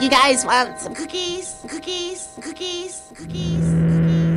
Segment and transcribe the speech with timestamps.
[0.00, 1.56] you guys want some cookies?
[1.68, 2.28] Cookies?
[2.40, 3.10] Cookies?
[3.16, 3.74] Cookies?
[3.88, 4.28] Cookies?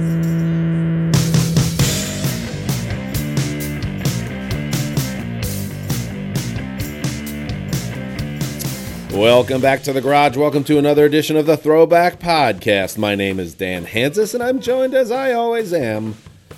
[9.14, 10.36] Welcome back to the garage.
[10.36, 12.98] Welcome to another edition of the Throwback Podcast.
[12.98, 16.16] My name is Dan Hanzus, and I'm joined, as I always am,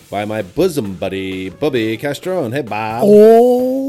[0.10, 2.54] by my bosom buddy, Bobby Castrone.
[2.54, 3.04] Hey, Bob.
[3.06, 3.83] Oh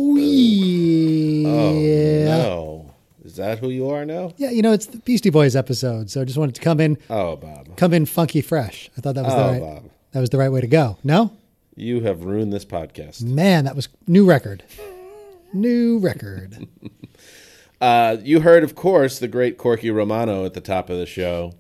[3.35, 4.33] Is that who you are now?
[4.37, 6.97] Yeah, you know it's the Beastie Boys episode, so I just wanted to come in,
[7.11, 7.77] Oh, Bob.
[7.77, 8.89] come in funky fresh.
[8.97, 9.91] I thought that was Oh, the right, Bob.
[10.13, 10.99] that was the right way to go.
[11.03, 11.33] No,
[11.75, 13.25] You have ruined this podcast.
[13.25, 14.63] man, that was new record,
[15.53, 16.69] new record.
[17.81, 21.53] Uh, you heard, of course, the great Corky Romano at the top of the show,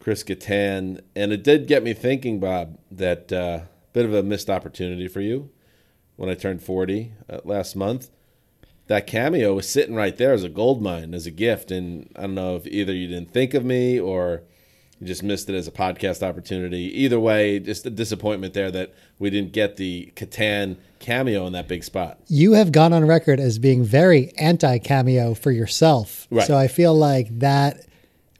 [0.00, 3.60] Chris Kattan, and it did get me thinking, Bob, that uh,
[3.94, 5.48] bit of a missed opportunity for you
[6.16, 8.10] when I turned 40 uh, last month.
[8.88, 12.22] That cameo was sitting right there as a gold mine, as a gift, and I
[12.22, 14.42] don't know if either you didn't think of me or
[15.00, 16.84] you just missed it as a podcast opportunity.
[17.02, 21.66] Either way, just a disappointment there that we didn't get the Kattan cameo in that
[21.68, 22.18] big spot.
[22.28, 26.46] You have gone on record as being very anti cameo for yourself, Right.
[26.46, 27.84] so I feel like that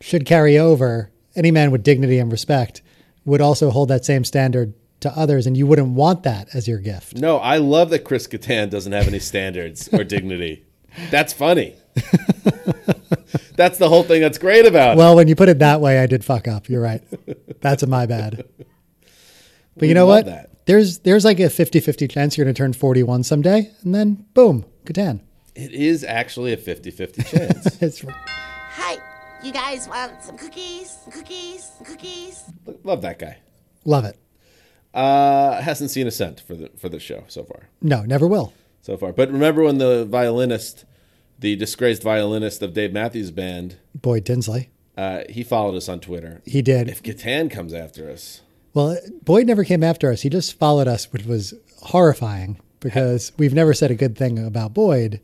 [0.01, 1.11] should carry over.
[1.35, 2.81] Any man with dignity and respect
[3.27, 6.79] would also hold that same standard to others, and you wouldn't want that as your
[6.79, 7.17] gift.
[7.17, 10.65] No, I love that Chris Kattan doesn't have any standards or dignity.
[11.11, 11.77] That's funny.
[13.57, 14.99] that's the whole thing that's great about it.
[14.99, 16.69] Well, when you put it that way, I did fuck up.
[16.69, 17.03] You're right.
[17.61, 18.45] That's a my bad.
[19.75, 20.27] But We you know what?
[20.27, 20.51] that.
[20.67, 24.65] There's there's like a 50-50 chance you're going to turn 41 someday, and then boom,
[24.85, 25.21] Kattan.
[25.55, 27.79] It is actually a 50 50 chance.
[27.83, 28.17] It's right.
[28.27, 28.97] Hi,
[29.45, 30.99] you guys want some cookies?
[31.13, 31.71] Cookies?
[31.85, 32.45] Cookies?
[32.85, 33.39] love that guy.
[33.85, 34.19] love it.
[34.97, 37.69] Uh, hasn't seen a cent for the for the show so far.
[37.83, 38.53] No, never will.
[38.81, 39.13] So far.
[39.13, 40.85] But remember when the violinist,
[41.39, 44.71] the disgraced violinist of Dave Matthews Band, Boyd Tinsley.
[44.97, 46.41] uh, he followed us on Twitter.
[46.47, 46.89] He did.
[46.89, 48.41] If Kattan comes after us,
[48.75, 50.23] Well, Boyd never came after us.
[50.23, 51.53] He just followed us, which was
[51.83, 55.21] horrifying because we've never said a good thing about Boyd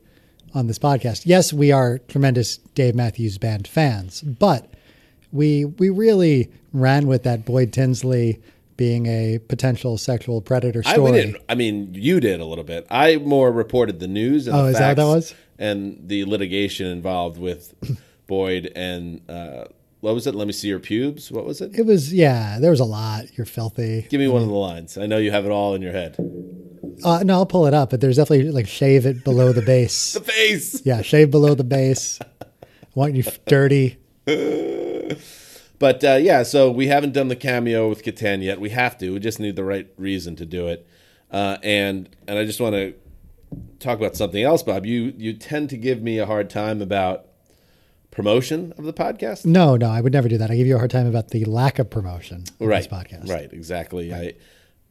[0.55, 1.23] on this podcast.
[1.25, 4.75] Yes, we are tremendous Dave Matthews Band fans, but
[5.33, 8.41] we we really ran with that Boyd Tinsley
[8.83, 11.13] being a potential sexual predator I, story.
[11.13, 11.37] didn't.
[11.49, 12.85] I mean, you did a little bit.
[12.91, 14.49] I more reported the news.
[14.49, 15.35] And Oh, the is that what that was?
[15.57, 17.75] And the litigation involved with
[18.27, 19.67] Boyd and uh,
[20.01, 20.35] what was it?
[20.35, 21.31] Let me see your pubes.
[21.31, 21.79] What was it?
[21.79, 22.59] It was yeah.
[22.59, 23.27] There was a lot.
[23.39, 24.05] You're filthy.
[24.11, 24.99] Give me one of the lines.
[24.99, 26.17] I know you have it all in your head.
[27.05, 27.91] Uh, no, I'll pull it up.
[27.91, 30.15] But there's definitely like shave it below the base.
[30.19, 30.85] The face.
[30.85, 32.19] Yeah, shave below the base.
[32.43, 32.47] I
[32.97, 33.99] Want you dirty?
[35.83, 38.61] But uh, yeah, so we haven't done the cameo with Kattan yet.
[38.61, 39.15] We have to.
[39.15, 40.87] We just need the right reason to do it.
[41.29, 42.95] Uh, and and I just want to
[43.81, 44.87] talk about something else, Bob.
[44.87, 47.27] You you tend to give me a hard time about
[48.13, 49.45] promotion of the podcast.
[49.45, 50.53] No, no, I would never do that.
[50.53, 53.29] I give you a hard time about the lack of promotion of right this podcast.
[53.29, 54.35] right exactly i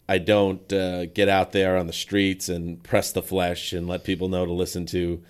[0.09, 4.03] i don't uh, get out there on the streets and press the flesh and let
[4.03, 5.23] people know to listen to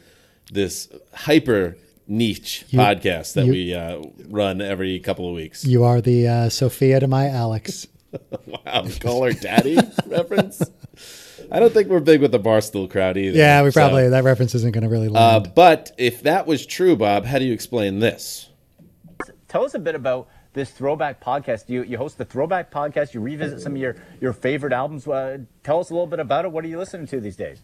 [0.52, 1.78] this hyper
[2.12, 6.50] niche podcast that you- we uh, run every couple of weeks You are the uh,
[6.50, 7.88] Sofia to my Alex.
[8.46, 9.78] wow call her daddy
[10.08, 10.62] reference
[11.50, 14.26] i don't think we're big with the barstool crowd either Yeah, we so- probably that
[14.26, 17.54] reference isn't going to really uh, but if that was true bob how do you
[17.54, 18.50] explain this
[19.48, 21.68] Tell us a bit about this throwback podcast.
[21.68, 23.14] You you host the throwback podcast.
[23.14, 25.06] You revisit some of your your favorite albums.
[25.06, 26.52] Uh, tell us a little bit about it.
[26.54, 27.60] What are you listening to these days?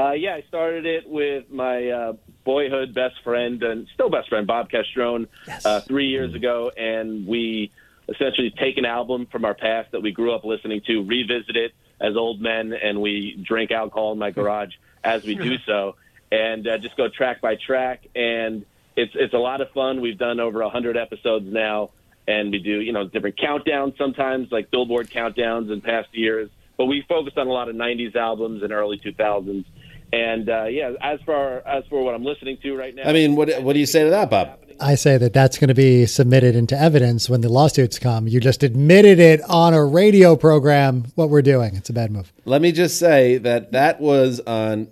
[0.00, 2.12] Uh, yeah, I started it with my uh,
[2.42, 5.26] boyhood best friend and still best friend, Bob Castrone,
[5.62, 7.70] uh, three years ago, and we
[8.08, 11.72] essentially take an album from our past that we grew up listening to, revisit it
[12.00, 14.72] as old men, and we drink alcohol in my garage
[15.04, 15.96] as we do so,
[16.32, 18.06] and uh, just go track by track.
[18.14, 18.64] And
[18.96, 20.00] it's it's a lot of fun.
[20.00, 21.90] We've done over a hundred episodes now,
[22.26, 26.48] and we do you know different countdowns sometimes, like Billboard countdowns in past years.
[26.78, 29.66] But we focused on a lot of '90s albums and early 2000s.
[30.12, 33.36] And uh, yeah, as for as for what I'm listening to right now, i mean
[33.36, 36.06] what, what do you say to that bob I say that that's going to be
[36.06, 38.26] submitted into evidence when the lawsuits come.
[38.26, 41.04] You just admitted it on a radio program.
[41.16, 42.32] What we're doing, it's a bad move.
[42.46, 44.86] Let me just say that that was on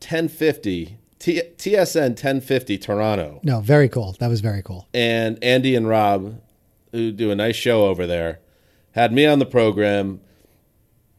[0.00, 4.16] 1050 T- TSN 1050 Toronto, No, very cool.
[4.20, 4.86] That was very cool.
[4.94, 6.40] and Andy and Rob,
[6.92, 8.40] who do a nice show over there,
[8.92, 10.20] had me on the program,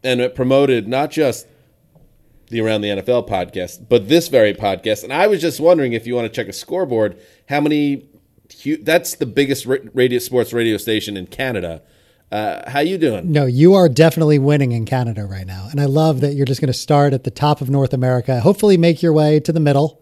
[0.04, 1.46] and it promoted not just
[2.50, 5.04] the Around the NFL podcast, but this very podcast.
[5.04, 8.08] And I was just wondering if you want to check a scoreboard, how many?
[8.82, 11.82] That's the biggest radio sports radio station in Canada.
[12.32, 13.32] Uh, how you doing?
[13.32, 15.68] No, you are definitely winning in Canada right now.
[15.72, 18.40] And I love that you're just going to start at the top of North America,
[18.42, 20.02] hopefully make your way to the middle,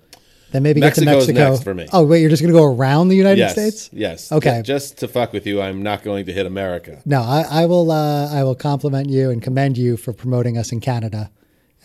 [0.51, 1.55] Then maybe get to Mexico.
[1.57, 1.87] for me.
[1.93, 3.89] Oh wait, you're just going to go around the United yes, States?
[3.93, 4.31] yes.
[4.31, 4.57] Okay.
[4.57, 6.99] Ju- Just to fuck with you, I'm not going to hit America.
[7.05, 7.91] No, I, I will.
[7.91, 11.29] Uh, I will compliment you and commend you for promoting us in Canada,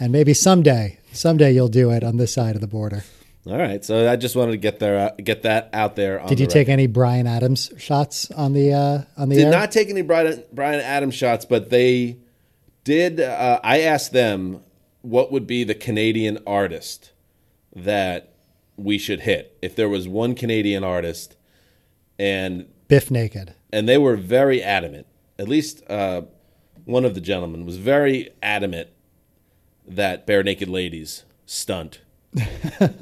[0.01, 3.05] and maybe someday, someday you'll do it on this side of the border.
[3.47, 6.21] All right, so I just wanted to get there, uh, get that out there.
[6.21, 6.73] On Did the you take record.
[6.73, 9.51] any Bryan Adams shots on the uh, on the Did air?
[9.51, 12.19] not take any Brian Bryan Adams shots, but they
[12.85, 13.19] did.
[13.21, 14.63] Uh, I asked them
[15.03, 17.13] what would be the Canadian artist
[17.75, 18.35] that
[18.77, 21.37] we should hit if there was one Canadian artist,
[22.19, 23.55] and Bif Naked.
[23.73, 25.07] and they were very adamant.
[25.39, 26.23] At least uh,
[26.85, 28.89] one of the gentlemen was very adamant
[29.97, 32.01] that Barenaked Ladies stunt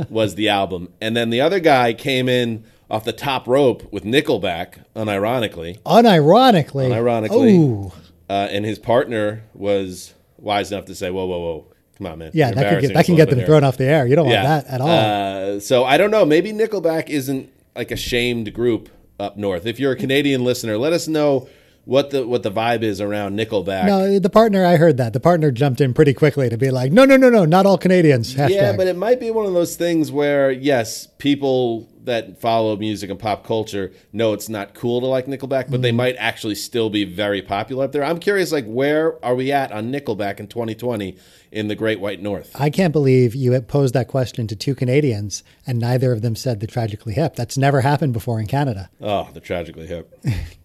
[0.08, 4.04] was the album, and then the other guy came in off the top rope with
[4.04, 7.58] Nickelback, unironically, Unironically, Unironically.
[7.58, 7.92] Ooh,
[8.28, 11.66] uh, and his partner was wise enough to say, "Whoa, whoa, whoa,
[11.98, 12.30] come on, man!
[12.32, 14.06] yeah, You're that could get that can get them thrown off the air.
[14.06, 14.88] You don't want that at all.
[14.88, 16.24] Uh, so I don't know.
[16.24, 18.88] Maybe Nickelback isn't like a shamed group
[19.20, 19.66] up north.
[19.66, 21.48] If you're a Canadian listener, let us know
[21.88, 23.86] what the what the vibe is around Nickelback.
[23.86, 24.62] no, the partner.
[24.64, 27.30] I heard that the partner jumped in pretty quickly to be like, no, no, no,
[27.30, 28.34] no, not all Canadians.
[28.34, 28.50] Hashtag.
[28.50, 33.08] Yeah, but it might be one of those things where yes, people that follow music
[33.10, 35.80] and pop culture know it's not cool to like Nickelback, but Mm-hmm.
[35.82, 38.02] they might actually still be very popular up there.
[38.04, 41.16] I'm curious, like, where are we at on Nickelback in 2020
[41.52, 42.50] in the Great White North?
[42.58, 46.34] I can't believe you had posed that question to two Canadians and neither of them
[46.34, 47.34] said the tragically hip.
[47.36, 48.88] That's never happened before in Canada.
[49.02, 50.14] Oh, the tragically hip.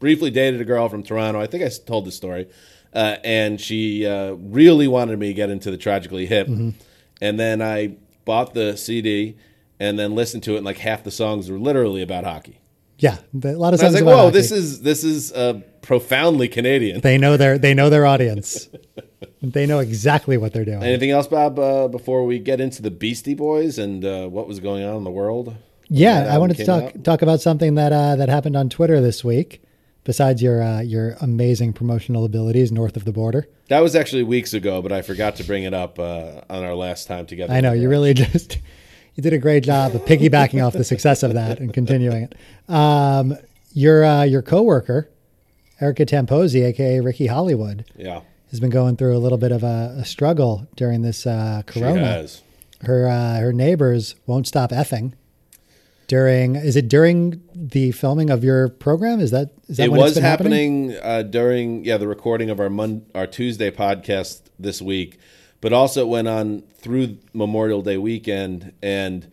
[0.00, 1.40] Briefly dated a girl from Toronto.
[1.40, 2.48] I think I told this story,
[2.92, 6.48] uh, and she uh, really wanted me to get into the tragically hip.
[6.48, 6.70] Mm-hmm.
[7.20, 9.36] And then I bought the CD
[9.78, 12.58] and then listened to it, and like half the songs were literally about hockey.
[12.98, 14.32] Yeah, a lot of And I was songs like, about "Whoa, hockey.
[14.32, 18.68] this is this is uh, profoundly Canadian." They know their they know their audience.
[19.42, 20.82] they know exactly what they're doing.
[20.82, 21.58] Anything else, Bob?
[21.58, 25.04] Uh, before we get into the Beastie Boys and uh, what was going on in
[25.04, 25.54] the world?
[25.88, 27.04] yeah, I wanted to talk out?
[27.04, 29.62] talk about something that uh, that happened on Twitter this week.
[30.04, 34.54] Besides your uh, your amazing promotional abilities north of the border, That was actually weeks
[34.54, 37.52] ago, but I forgot to bring it up uh, on our last time together.
[37.52, 38.58] I know you really just
[39.14, 42.34] you did a great job of piggybacking off the success of that and continuing it.
[42.68, 43.36] Um,
[43.72, 45.10] your uh, your coworker,
[45.80, 49.96] Erica Tamposi, aka Ricky Hollywood, Yeah, has been going through a little bit of a,
[49.98, 52.04] a struggle during this uh, she corona.
[52.06, 52.42] has.
[52.82, 55.12] Her uh, her neighbors won't stop effing.
[56.10, 59.20] During is it during the filming of your program?
[59.20, 62.50] Is that is that It when it's was been happening, uh, during yeah the recording
[62.50, 65.20] of our Mon- our Tuesday podcast this week,
[65.60, 69.30] but also it went on through Memorial Day weekend and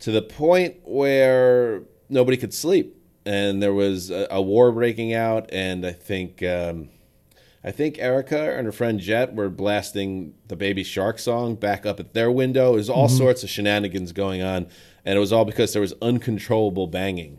[0.00, 5.50] to the point where nobody could sleep, and there was a, a war breaking out,
[5.52, 6.42] and I think.
[6.42, 6.88] Um,
[7.64, 12.00] I think Erica and her friend Jet were blasting the Baby Shark song back up
[12.00, 12.72] at their window.
[12.72, 14.66] There's all sorts of shenanigans going on,
[15.04, 17.38] and it was all because there was uncontrollable banging.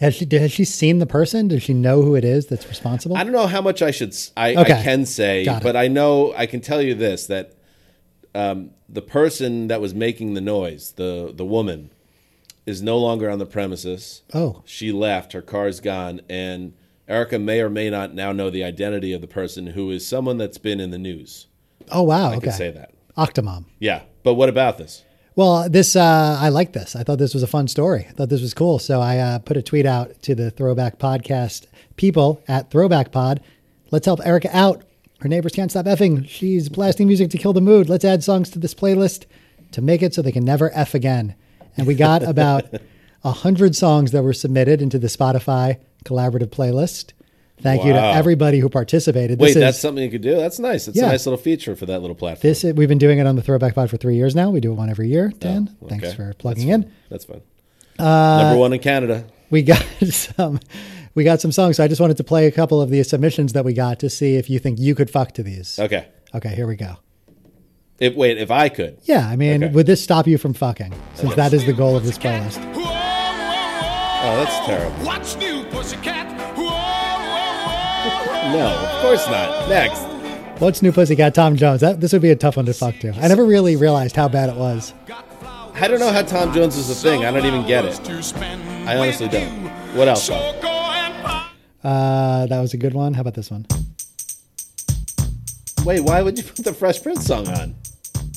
[0.00, 1.46] Has she has she seen the person?
[1.48, 3.16] Does she know who it is that's responsible?
[3.16, 4.72] I don't know how much I should I, Okay.
[4.72, 7.52] I can say, but I know I can tell you this that
[8.34, 11.92] um, the person that was making the noise, the the woman,
[12.66, 14.22] is no longer on the premises.
[14.34, 14.62] Oh.
[14.64, 15.34] she left.
[15.34, 16.72] Her car's gone, and
[17.06, 20.36] Erica may or may not now know the identity of the person who is someone
[20.38, 21.46] that's been in the news.
[21.92, 22.40] Oh wow, I okay.
[22.46, 22.92] can say that.
[23.16, 23.66] Octomom.
[23.78, 25.04] Yeah, but what about this?
[25.34, 26.94] Well, this uh, I like this.
[26.94, 28.06] I thought this was a fun story.
[28.08, 28.78] I thought this was cool.
[28.78, 31.66] So I uh, put a tweet out to the Throwback Podcast
[31.96, 33.40] people at Throwback Pod.
[33.90, 34.82] Let's help Erica out.
[35.20, 36.28] Her neighbors can't stop effing.
[36.28, 37.88] She's blasting music to kill the mood.
[37.88, 39.24] Let's add songs to this playlist
[39.70, 41.34] to make it so they can never f again.
[41.76, 42.64] And we got about
[43.24, 47.12] a hundred songs that were submitted into the Spotify collaborative playlist.
[47.62, 49.38] Thank you to everybody who participated.
[49.38, 50.36] Wait, is- that's something you could do.
[50.36, 50.88] That's nice.
[50.88, 51.06] It's Yeah.
[51.06, 52.48] a nice little feature for that little platform.
[52.48, 54.50] This is, we've been doing it on the Throwback Pod for three years now.
[54.50, 55.30] We do it one every year.
[55.32, 56.92] Oh, Dan, Oh, thanks for plugging That's in.
[57.10, 57.40] That's fun.
[57.98, 59.24] Uh, Number one in Canada.
[59.50, 60.60] We got some,
[61.14, 61.76] we got some songs.
[61.76, 64.10] So I just wanted to play a couple of the submissions that we got to
[64.10, 65.78] see if you think you could fuck to these.
[65.78, 66.08] Okay.
[66.34, 66.96] Okay, here we go.
[68.00, 68.98] If wait, if I could.
[69.04, 69.72] Yeah, I mean, Okay.
[69.74, 70.92] would this stop you from fucking?
[71.14, 72.58] Since that is the goal of this playlist.
[74.24, 74.96] Oh, that's terrible.
[75.04, 76.31] What's new, pussycat?
[78.52, 79.68] No, of course not.
[79.68, 80.00] Next.
[80.60, 81.34] What's new, Pussycat?
[81.34, 81.80] Tom Jones.
[81.80, 83.12] That this would be a tough one to fuck to.
[83.14, 84.92] I never really realized how bad it was.
[85.74, 87.24] I don't know how Tom Jones is a thing.
[87.24, 88.00] I don't even get it.
[88.86, 89.50] I honestly don't.
[89.96, 90.28] What else?
[90.30, 91.46] Uh,
[92.46, 93.14] that was a good one.
[93.14, 93.66] How about this one?
[95.84, 97.74] Wait, why would you put the Fresh Prince song on?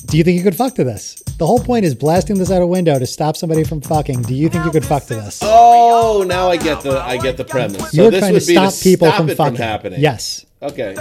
[0.06, 1.22] Do you think you could fuck to this?
[1.38, 4.22] The whole point is blasting this out a window to stop somebody from fucking.
[4.22, 5.40] Do you think you could fuck to this?
[5.42, 7.90] Oh, now I get the I get the premise.
[7.90, 9.56] So You're this trying would to be stop to people stop from it fucking.
[9.56, 10.00] from happening.
[10.00, 10.46] Yes.
[10.62, 10.96] Okay.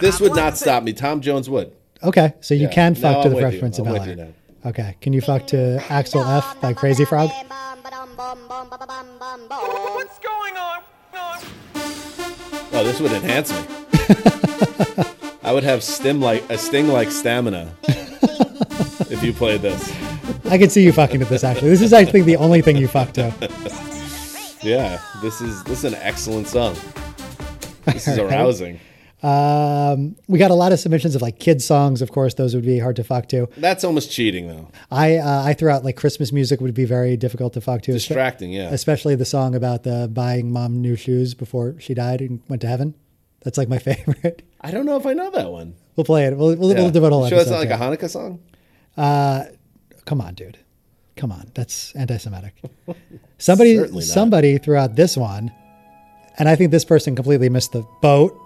[0.00, 0.92] This would not stop me.
[0.92, 1.70] Tom Jones would.
[2.02, 2.72] Okay, so you Yeah.
[2.72, 3.60] can Now fuck to I'm the with Fresh you.
[3.60, 4.28] Prince I'm of with Bel you Air.
[4.64, 4.70] now.
[4.70, 4.96] Okay.
[5.00, 7.30] Can you fuck to Axel F by Crazy Frog?
[7.30, 7.48] What's
[10.18, 10.80] going on?
[12.72, 13.58] Oh, this would enhance me.
[15.42, 17.72] I would have stim like a sting like stamina
[19.10, 19.92] if you played this.
[20.46, 21.70] I could see you fucking to this actually.
[21.70, 23.34] This is actually the only thing you fucked up.
[24.62, 26.76] Yeah, this is this is an excellent song.
[27.84, 28.80] This is arousing.
[29.22, 32.02] Um, we got a lot of submissions of like kids songs.
[32.02, 33.48] Of course, those would be hard to fuck to.
[33.56, 34.68] That's almost cheating though.
[34.90, 37.92] I uh, I threw out like Christmas music would be very difficult to fuck to.
[37.92, 38.70] Distracting, yeah.
[38.70, 42.68] Especially the song about the buying mom new shoes before she died and went to
[42.68, 42.94] heaven.
[43.42, 44.42] That's like my favorite.
[44.60, 45.74] I don't know if I know that one.
[45.96, 46.36] We'll play it.
[46.36, 46.80] We'll, we'll, Yeah.
[46.82, 47.52] we'll do it whole Sure, episode.
[47.52, 48.04] not like a.
[48.04, 48.40] Hanukkah song.
[48.96, 50.58] Come on, dude.
[51.16, 51.50] Come on.
[51.54, 52.54] That's anti-Semitic.
[53.38, 55.52] Somebody somebody threw out this one,
[56.38, 58.38] and I think this person completely missed the boat.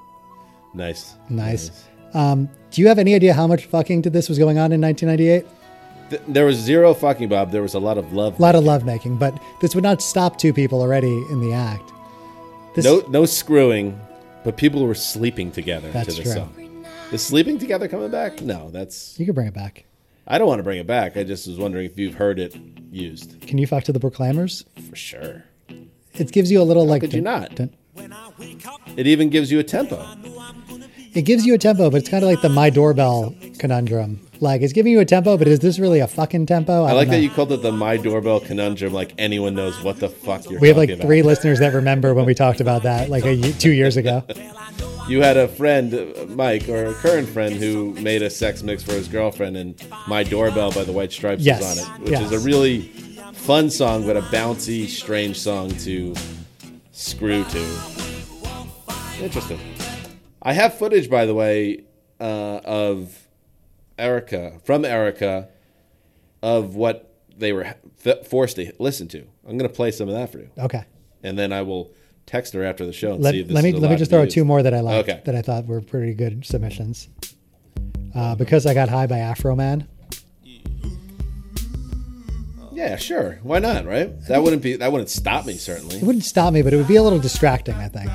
[0.75, 1.71] Nice, Nice.
[2.15, 4.81] Um, do you have any idea how much fucking to this was going on in
[4.81, 5.47] 1998?
[6.11, 7.53] Th- there was zero fucking Bob.
[7.53, 8.39] There was a lot of love.
[8.39, 11.93] A lot of lovemaking, but this would not stop two people already in the act.
[12.75, 14.01] This, No, no screwing,
[14.45, 16.33] but people were sleeping together That's to the true.
[16.33, 16.85] song.
[17.13, 18.41] Is sleeping together coming back?
[18.43, 19.19] No, that's.
[19.19, 19.85] You could bring it back.
[20.33, 21.17] I don't want to bring it back.
[21.17, 22.55] I just was wondering if you've heard it
[22.91, 24.65] used Can you fuck to the Proclaimers?
[24.89, 25.45] for sure.
[26.15, 27.01] It gives you a little like.
[27.03, 27.55] could you not?
[27.57, 27.75] dun-
[28.97, 30.05] It even gives you a tempo.
[31.15, 34.21] It gives you a tempo, but it's kind of like the my doorbell conundrum.
[34.41, 36.85] Like it's giving you a tempo, but is this really a fucking tempo?
[36.85, 38.93] I don't like that you called it the my doorbell conundrum.
[38.93, 40.59] Like anyone knows what the fuck you're.
[40.61, 41.07] We have like about.
[41.07, 44.25] three listeners that remember when we talked about that like a, two years ago.
[45.09, 48.93] You had a friend, Mike, or a current friend, who made a sex mix for
[48.93, 52.31] his girlfriend, and "My Doorbell" by the White Stripes Yes, was on it, which yes.
[52.31, 52.83] is a really
[53.33, 56.15] fun song, but a bouncy, strange song to
[56.93, 57.79] screw to.
[59.21, 59.59] Interesting.
[60.43, 61.83] I have footage, by the way,
[62.21, 63.20] uh, of
[64.01, 65.49] Erica from Erica
[66.43, 69.19] of what they were f- forced to listen to.
[69.47, 70.85] I'm going to play some of that for you, Okay.
[71.23, 71.93] and then I will
[72.27, 73.97] text her after the show and Let, see if this let me is let me
[73.97, 75.21] just throw two more that I liked Okay.
[75.25, 77.09] that I thought were pretty good submissions.
[78.15, 79.87] Uh, because I got high by Afroman.
[82.73, 83.39] Yeah, sure.
[83.43, 83.85] Why not?
[83.85, 84.19] Right?
[84.29, 84.77] That wouldn't be.
[84.77, 85.55] That wouldn't stop me.
[85.55, 85.97] Certainly.
[85.97, 87.75] It wouldn't stop me, but it would be a little distracting.
[87.75, 88.11] I think.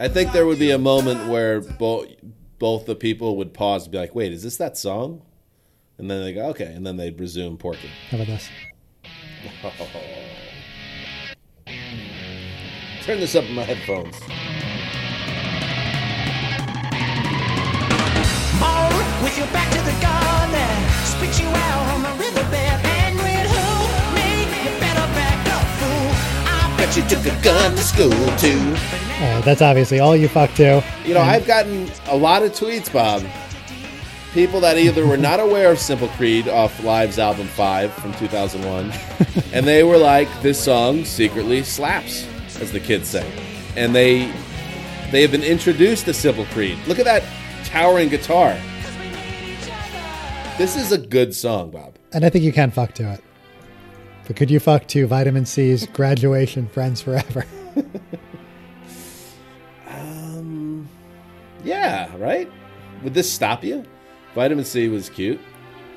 [0.00, 2.08] I think there would be a moment where both
[2.58, 5.22] both the people would pause and be like, "Wait, is this that song?"
[5.98, 7.90] And then they go, "Okay," and then they'd resume porking.
[8.10, 8.48] How about this?
[13.04, 14.18] Turn this up in my headphones.
[18.56, 18.88] More
[19.22, 20.72] with your back to the garden.
[21.04, 22.54] Spit you out on the riverbed.
[22.54, 23.66] And with who?
[24.16, 24.48] Me?
[24.64, 26.08] You better back up, fool.
[26.48, 29.03] I bet Bet you took a gun to school too.
[29.20, 30.84] Right, that's obviously all you fuck to.
[31.04, 33.24] You know, I've gotten a lot of tweets, Bob.
[34.32, 38.92] People that either were not aware of Simple Creed off Live's album 5 from 2001,
[39.52, 42.26] and they were like, this song secretly slaps,
[42.60, 43.30] as the kids say.
[43.76, 44.32] And they
[45.12, 46.76] they have been introduced to Simple Creed.
[46.88, 47.22] Look at that
[47.64, 48.58] towering guitar.
[50.58, 51.94] This is a good song, Bob.
[52.12, 53.22] And I think you can fuck to it.
[54.26, 57.46] But could you fuck to Vitamin C's Graduation Friends Forever?
[61.64, 62.50] Yeah, right?
[63.02, 63.84] Would this stop you?
[64.34, 65.40] Vitamin C was cute.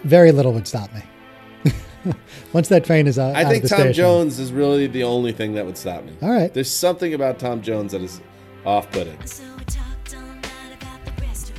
[0.04, 1.02] Very little would stop me.
[2.54, 3.94] Once that train is out, I out think of the Tom station.
[3.94, 6.16] Jones is really the only thing that would stop me.
[6.22, 6.54] All right.
[6.54, 8.22] There's something about Tom Jones that is
[8.66, 9.18] off-putting.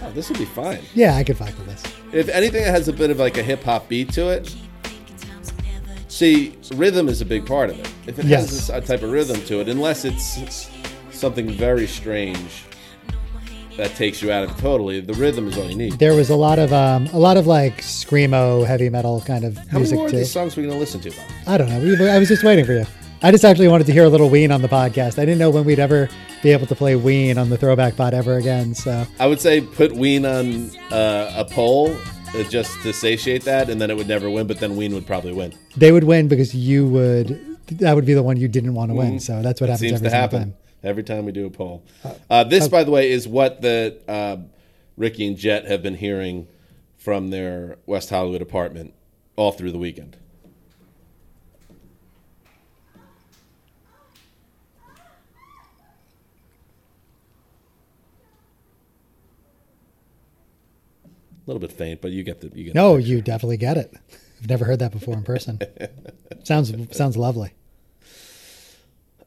[0.03, 0.81] Oh, this would be fine.
[0.95, 1.83] Yeah, I could fuck with this.
[2.12, 4.55] If anything that has a bit of like a hip hop beat to it.
[6.07, 7.88] See, rhythm is a big part of it.
[8.07, 8.49] If it Yes.
[8.49, 10.71] has this type of rhythm to it, unless it's
[11.11, 12.65] something very strange
[13.79, 15.95] that takes you out of it totally, the rhythm is all you need.
[15.99, 19.57] There was a lot of um, a lot of like screamo, heavy metal kind of
[19.57, 20.19] How many music more of too.
[20.19, 21.21] these songs are we going to listen to, Bob?
[21.47, 21.81] I don't know.
[21.81, 22.85] We- I was just waiting for you.
[23.23, 25.19] I just actually wanted to hear a little Ween on the podcast.
[25.19, 26.09] I didn't know when we'd ever
[26.43, 28.75] be able to play Ween on the Throwback Pod ever again.
[28.77, 31.97] So I would say put Ween on uh, a poll
[32.35, 35.07] uh, just to satiate that, and then it would never win, but then Ween would
[35.07, 35.53] probably win.
[35.77, 37.57] they would win because you would.
[37.79, 39.19] That would be the one you didn't want to win.
[39.21, 40.55] So that's what happens seems every to happen time.
[40.83, 41.85] Every time we do a poll.
[42.31, 44.37] Uh, this, by the way, is what the uh,
[44.97, 46.47] Ricky and Jet have been hearing
[46.97, 48.95] from their West Hollywood apartment
[49.37, 50.17] all through the weekend.
[61.47, 62.75] A little bit faint, but you get the you get.
[62.75, 63.95] No, you definitely get it.
[64.41, 65.59] I've never heard that before in person.
[66.45, 67.53] sounds sounds lovely.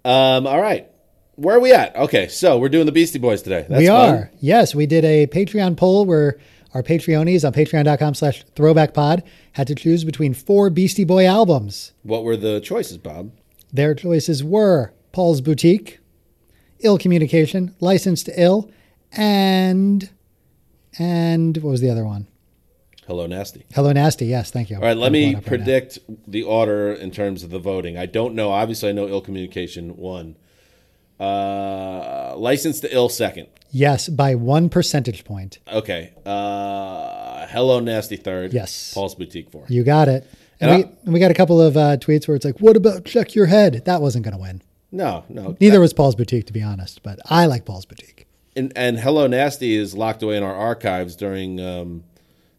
[0.05, 0.88] Um, all right,
[1.35, 1.95] where are we at?
[1.95, 3.65] Okay, so we're doing the Beastie Boys today.
[3.67, 4.15] That's we fun.
[4.15, 4.31] are.
[4.39, 6.39] Yes, we did a Patreon poll where
[6.73, 9.23] Our Patreonies on patreon.com slash throwbackpod
[9.53, 11.93] had to choose between four Beastie Boy albums.
[12.03, 13.31] What were the choices, Bob?
[13.73, 16.00] Their choices were Paul's Boutique,
[16.79, 18.69] Ill Communication, License to Ill,
[19.11, 20.09] and
[20.97, 22.27] and what was the other one?
[23.07, 23.65] Hello, Nasty.
[23.73, 24.25] Hello Nasty.
[24.25, 24.77] Yes, thank you.
[24.77, 25.57] All right, let me pulling up right now.
[25.57, 27.97] predict the order in terms of the voting.
[27.97, 28.51] I don't know.
[28.51, 30.38] Obviously, I know ill communication won.
[31.21, 33.47] Uh, license to ill second.
[33.71, 35.59] Yes, by one percentage point.
[35.71, 36.11] Okay.
[36.25, 38.53] Uh, hello, nasty third.
[38.53, 38.93] Yes.
[38.93, 39.65] Paul's boutique four.
[39.69, 40.27] You got it.
[40.59, 42.75] And, And we, and we got a couple of uh, tweets where it's like, "What
[42.75, 44.61] about check your head?" That wasn't going to win.
[44.91, 45.55] No, no.
[45.61, 47.01] Neither was Paul's Boutique, to be honest.
[47.01, 48.27] But I like Paul's Boutique.
[48.55, 52.03] and, and Hello Nasty is locked away in our archives during um,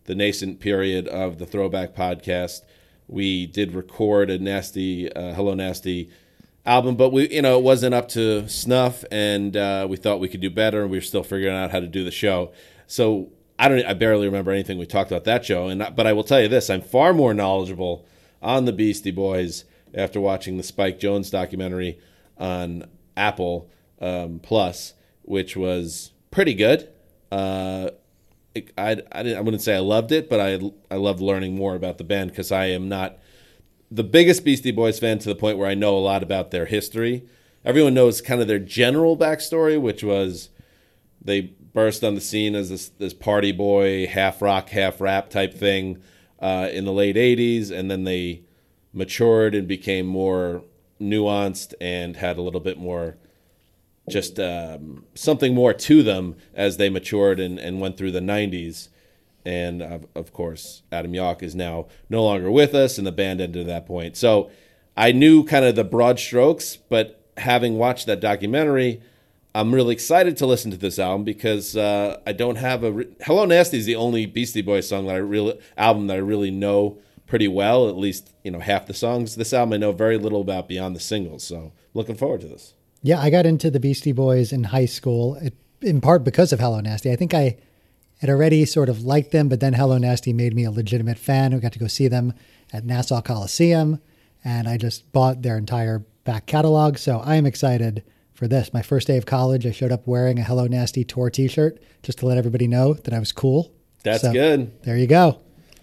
[0.04, 2.62] the nascent period of the Throwback Podcast.
[3.07, 6.09] We did record a nasty uh, Hello Nasty
[6.64, 10.28] album, but we you know it wasn't up to snuff, and uh, we thought we
[10.28, 12.52] could do better, and we were still figuring out how to do the show.
[12.87, 16.12] So I don't I barely remember anything we talked about that show, and but I
[16.12, 18.07] will tell you this: I'm far more knowledgeable
[18.40, 19.64] on the Beastie Boys
[19.95, 21.99] after watching the Spike Jonze documentary
[22.38, 22.85] on
[23.16, 26.88] Apple um, Plus, which was pretty good.
[27.31, 27.90] Uh,
[28.54, 31.75] I, I, didn't, I wouldn't say I loved it, but I I loved learning more
[31.75, 33.19] about the band because I am not
[33.93, 36.65] the biggest Beastie Boys fan to the point where I know a lot about their
[36.65, 37.25] history.
[37.63, 40.49] Everyone knows kind of their general backstory, which was
[41.21, 45.53] they burst on the scene as this this party boy, half rock, half rap type
[45.53, 46.03] thing
[46.41, 48.43] uh, in the late '80s, and then they
[48.95, 50.65] matured and became more
[50.99, 53.17] nuanced and had a little bit more
[54.09, 58.89] just um, something more to them as they matured and, and went through the 90s.
[59.45, 63.41] And of, of course, Adam Yauch is now no longer with us, and the band
[63.41, 64.17] ended at that point.
[64.17, 64.51] So
[64.97, 69.01] I knew kind of the broad strokes, but having watched that documentary,
[69.55, 72.93] I'm really excited to listen to this album because uh, I don't have a.
[72.93, 76.21] Re- Hello Nasty is the only Beastie Boys song that I really album that I
[76.21, 77.89] really know pretty well.
[77.89, 79.37] At least you know half the songs.
[79.37, 81.45] This album I know very little about beyond the singles.
[81.45, 82.75] So looking forward to this.
[83.03, 85.39] Yeah, I got into the Beastie Boys in high school,
[85.81, 87.11] in part because of Hello Nasty.
[87.11, 87.57] I think I
[88.23, 91.52] had already sort of liked them, but then Hello Nasty made me a legitimate fan.
[91.52, 92.35] We got to go see them
[92.73, 94.00] at Nassau Coliseum,
[94.45, 96.99] and I just bought their entire back catalog.
[96.99, 98.73] So I am excited for this.
[98.73, 102.21] My first day of college, I showed up wearing a Hello Nasty tour T-shirt just
[102.21, 103.73] to let everybody know that I was cool.
[104.04, 104.80] That's So, good.
[104.85, 105.41] There you go.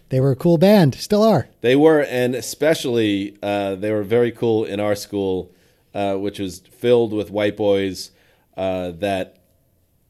[0.08, 1.50] They were a cool band, still are.
[1.60, 5.52] They were, and especially uh, they were very cool in our school,
[5.94, 8.12] uh, which was filled with white boys.
[8.56, 9.39] Uh, that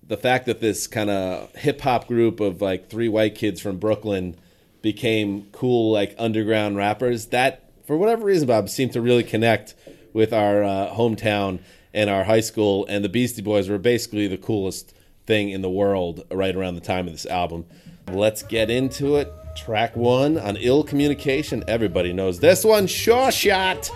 [0.10, 3.78] the fact that this kind of hip hop group of like three white kids from
[3.78, 4.36] Brooklyn
[4.82, 9.76] became cool, like underground rappers, that for whatever reason, Bob, seemed to really connect
[10.12, 11.60] with our uh, hometown
[11.94, 12.88] and our high school.
[12.90, 14.96] And the Beastie Boys were basically the coolest
[15.28, 17.66] thing in the world right around the time of this album.
[18.12, 19.32] Let's get into it.
[19.56, 21.64] Track one on ill communication.
[21.68, 22.88] Everybody knows this one.
[22.88, 23.92] Sure shot.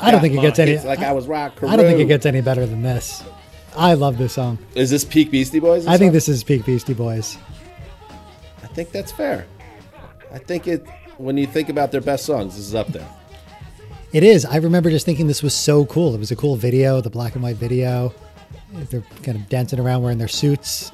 [0.00, 0.72] I don't think it gets any.
[0.72, 1.62] It's like I was rock.
[1.62, 3.22] I don't think it gets any better than this.
[3.76, 4.58] I love this song.
[4.74, 5.86] Is this peak Beastie Boys?
[5.86, 7.38] I think this is peak Beastie Boys.
[8.62, 9.46] I think that's fair.
[10.32, 10.86] I think it.
[11.18, 13.06] When you think about their best songs, this is up there.
[14.12, 14.44] It is.
[14.44, 16.14] I remember just thinking this was so cool.
[16.14, 18.12] It was a cool video, the black and white video.
[18.72, 20.90] They're kind of dancing around wearing their suits.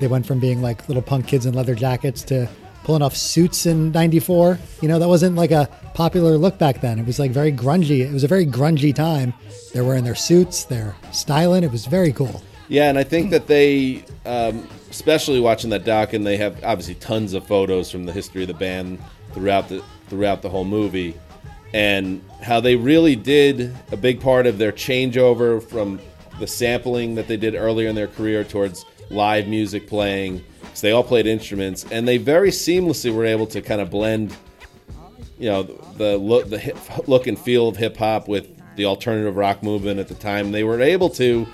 [0.00, 2.48] They went from being like little punk kids in leather jackets to
[2.86, 4.60] pulling off suits in 94.
[4.80, 7.00] You know, that wasn't like a popular look back then.
[7.00, 7.98] It was like very grungy.
[8.08, 9.34] It was a very grungy time.
[9.72, 11.64] They're wearing their suits, they're styling.
[11.64, 12.40] It was very cool.
[12.68, 16.94] Yeah, and I think that they, um, especially watching that doc, and they have obviously
[16.94, 19.00] tons of photos from the history of the band
[19.32, 21.18] throughout the throughout the whole movie,
[21.74, 25.98] and how they really did a big part of their changeover from
[26.38, 30.44] the sampling that they did earlier in their career towards live music playing.
[30.76, 34.36] So they all played instruments, and they very seamlessly were able to kind of blend
[35.38, 36.76] you know the look the hip,
[37.08, 40.52] look and feel of hip hop with the alternative rock movement at the time.
[40.52, 41.46] They were able to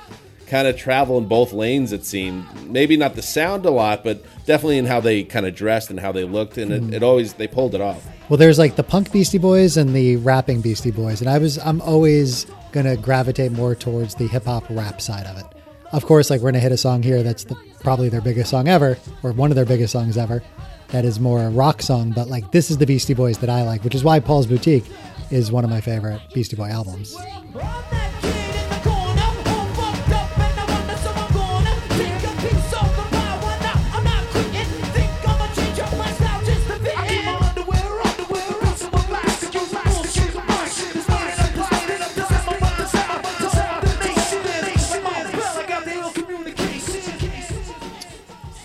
[0.49, 1.93] kind of travel in both lanes.
[1.93, 5.55] It seemed maybe not the sound a lot, but definitely in how they kind of
[5.55, 8.05] dressed and how they looked, and it, it always they pulled it off.
[8.29, 11.59] Well, there's like the punk Beastie Boys and the rapping Beastie Boys, and I was
[11.59, 15.62] I'm always gonna gravitate more towards the hip hop rap side of it.
[15.93, 18.67] Of course, like we're gonna hit a song here that's the, probably their biggest song
[18.67, 20.43] ever, or one of their biggest songs ever.
[20.89, 23.63] That is more a rock song, but like this is the Beastie Boys that I
[23.63, 24.87] like, which is why Paul's Boutique
[25.31, 27.15] is one of my favorite Beastie Boy albums.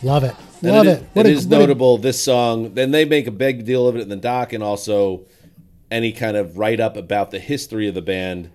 [0.08, 1.04] Love it, And love it.
[1.16, 1.20] it.
[1.20, 1.98] It a- is a- notable.
[1.98, 2.74] this song.
[2.76, 5.26] Then they make a big deal of it in the doc, and also
[5.92, 8.50] any kind of write up about the history of the band,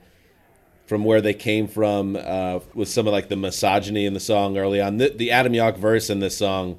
[0.87, 4.57] from where they came from, uh, with some of like the misogyny in the song
[4.57, 4.97] early on.
[4.97, 6.79] The, the Adam Yauch verse in this song,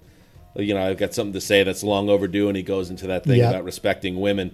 [0.55, 3.23] you know, I've got something to say that's long overdue, and he goes into that
[3.25, 3.49] thing Yep.
[3.51, 4.51] about respecting women.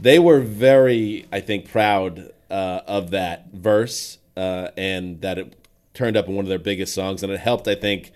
[0.00, 5.54] They were very, I think, proud uh, of that verse, uh, and that it
[5.92, 8.12] turned up in one of their biggest songs, and it helped, I think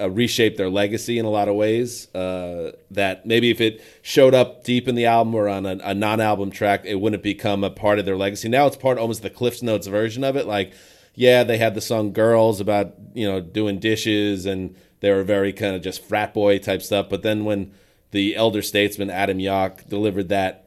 [0.00, 2.12] uh, reshape their legacy in a lot of ways.
[2.14, 5.94] Uh, that maybe if it showed up deep in the album or on a, a
[5.94, 8.48] non-album track, it wouldn't become a part of their legacy.
[8.48, 10.46] Now it's part almost the Cliff's Notes version of it.
[10.46, 10.72] Like,
[11.14, 15.52] yeah, they had the song "Girls" about you know doing dishes, and they were very
[15.52, 17.08] kind of just frat boy type stuff.
[17.08, 17.72] But then when
[18.10, 20.66] the elder statesman Adam Yauch delivered that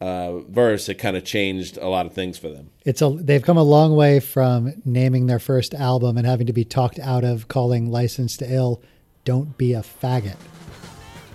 [0.00, 2.70] uh, verse, it kind of changed a lot of things for them.
[2.84, 6.52] It's a they've come a long way from naming their first album and having to
[6.52, 8.82] be talked out of calling License to Ill
[9.24, 10.36] "Don't Be a Faggot."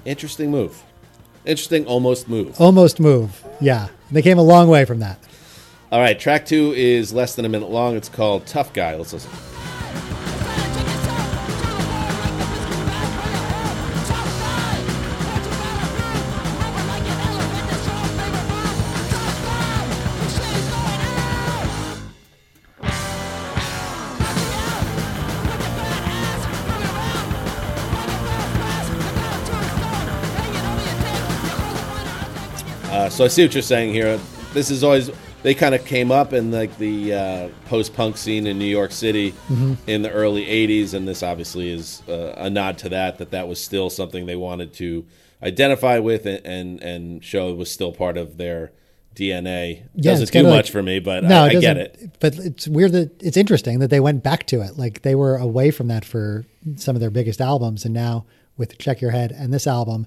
[0.04, 0.84] Interesting move.
[1.46, 2.60] Interesting almost move.
[2.60, 3.44] Almost move.
[3.62, 5.20] Yeah, they came a long way from that.
[5.92, 7.96] All right, track two is less than a minute long.
[7.96, 8.96] It's called Tough Guy.
[8.96, 9.32] Let's listen.
[33.16, 34.20] So I see what you're saying here.
[34.54, 35.10] This is always
[35.42, 39.34] they kind of came up in like the uh, post-punk scene in New York City
[39.88, 43.18] in the early '80s, and this obviously is uh, a nod to that.
[43.20, 45.06] That that was still something they wanted to
[45.42, 48.72] identify with and and, and show was still part of their
[49.16, 49.84] DNA.
[49.96, 52.18] Yeah, Doesn't it's do much like- for me, but No, I, I get it.
[52.20, 54.78] But it's weird that it's interesting that they went back to it.
[54.78, 56.44] Like they were away from that for
[56.76, 58.26] some of their biggest albums, and now
[58.58, 60.06] with Check Your Head and this album,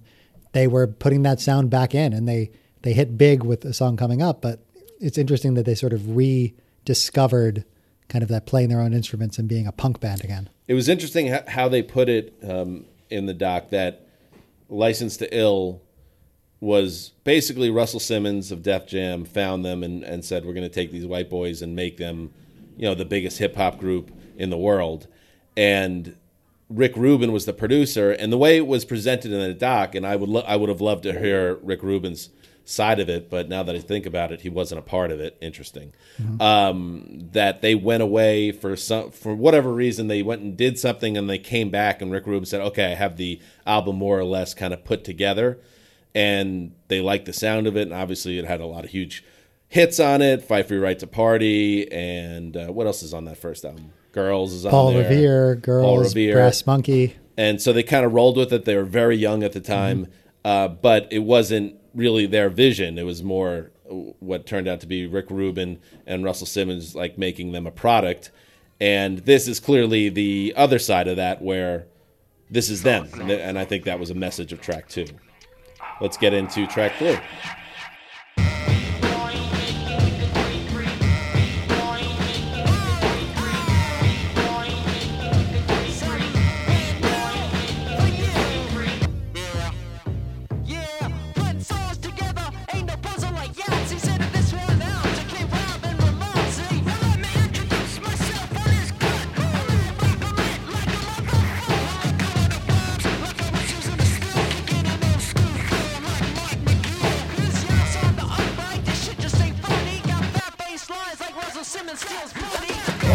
[0.53, 2.51] they were putting that sound back in, and they
[2.83, 4.41] they hit big with a song coming up.
[4.41, 4.61] But
[5.01, 7.65] it's interesting that they sort of rediscovered
[8.09, 10.49] kind of that playing their own instruments and being a punk band again.
[10.67, 14.07] It was interesting how they put it um, in the doc that
[14.69, 15.83] License to Ill
[16.61, 20.75] was basically Russell Simmons of Def Jam found them and, and said, We're going to
[20.75, 22.33] take these white boys and make them,
[22.77, 25.07] you know, the biggest hip hop group in the world.
[25.57, 26.17] And
[26.69, 28.11] Rick Rubin was the producer.
[28.11, 30.69] And the way it was presented in the doc, and I would, lo- I would
[30.69, 32.31] have loved to hear Rick Rubin's
[32.69, 35.21] side of it, but now that I think about it, he wasn't a part of
[35.21, 35.37] it.
[35.41, 35.93] Interesting.
[36.41, 41.17] Um, that they went away for some for whatever reason, they went and did something,
[41.17, 44.25] and they came back, and Rick Rubin said, "Okay, I have the album more or
[44.25, 45.59] less kind of put together,"
[46.15, 49.25] and they liked the sound of it, and obviously it had a lot of huge
[49.69, 50.43] hits on it.
[50.43, 53.93] Fight for Your Right to Party, and uh, what else is on that first album?
[54.13, 55.09] Girls is on Paul there.
[55.09, 56.35] Revere, Girls, Revere.
[56.35, 57.15] Brass Monkey.
[57.37, 58.65] and so they kind of rolled with it.
[58.65, 60.09] They were very young at the time,
[60.45, 62.97] uh, but it wasn't really their vision.
[62.97, 63.73] It was more
[64.21, 68.31] what turned out to be Rick Rubin and Russell Simmons like making them a product.
[68.81, 71.87] And this is clearly the other side of that, where
[72.49, 75.07] this is them, and, I think that was a message of track two.
[76.01, 77.19] Let's get into track three.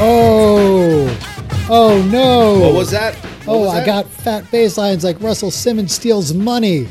[0.06, 2.60] Oh, oh no!
[2.60, 3.16] What was that?
[3.46, 3.86] What Oh, was I that?
[3.86, 6.90] got fat bass lines like Russell Simmons steals money.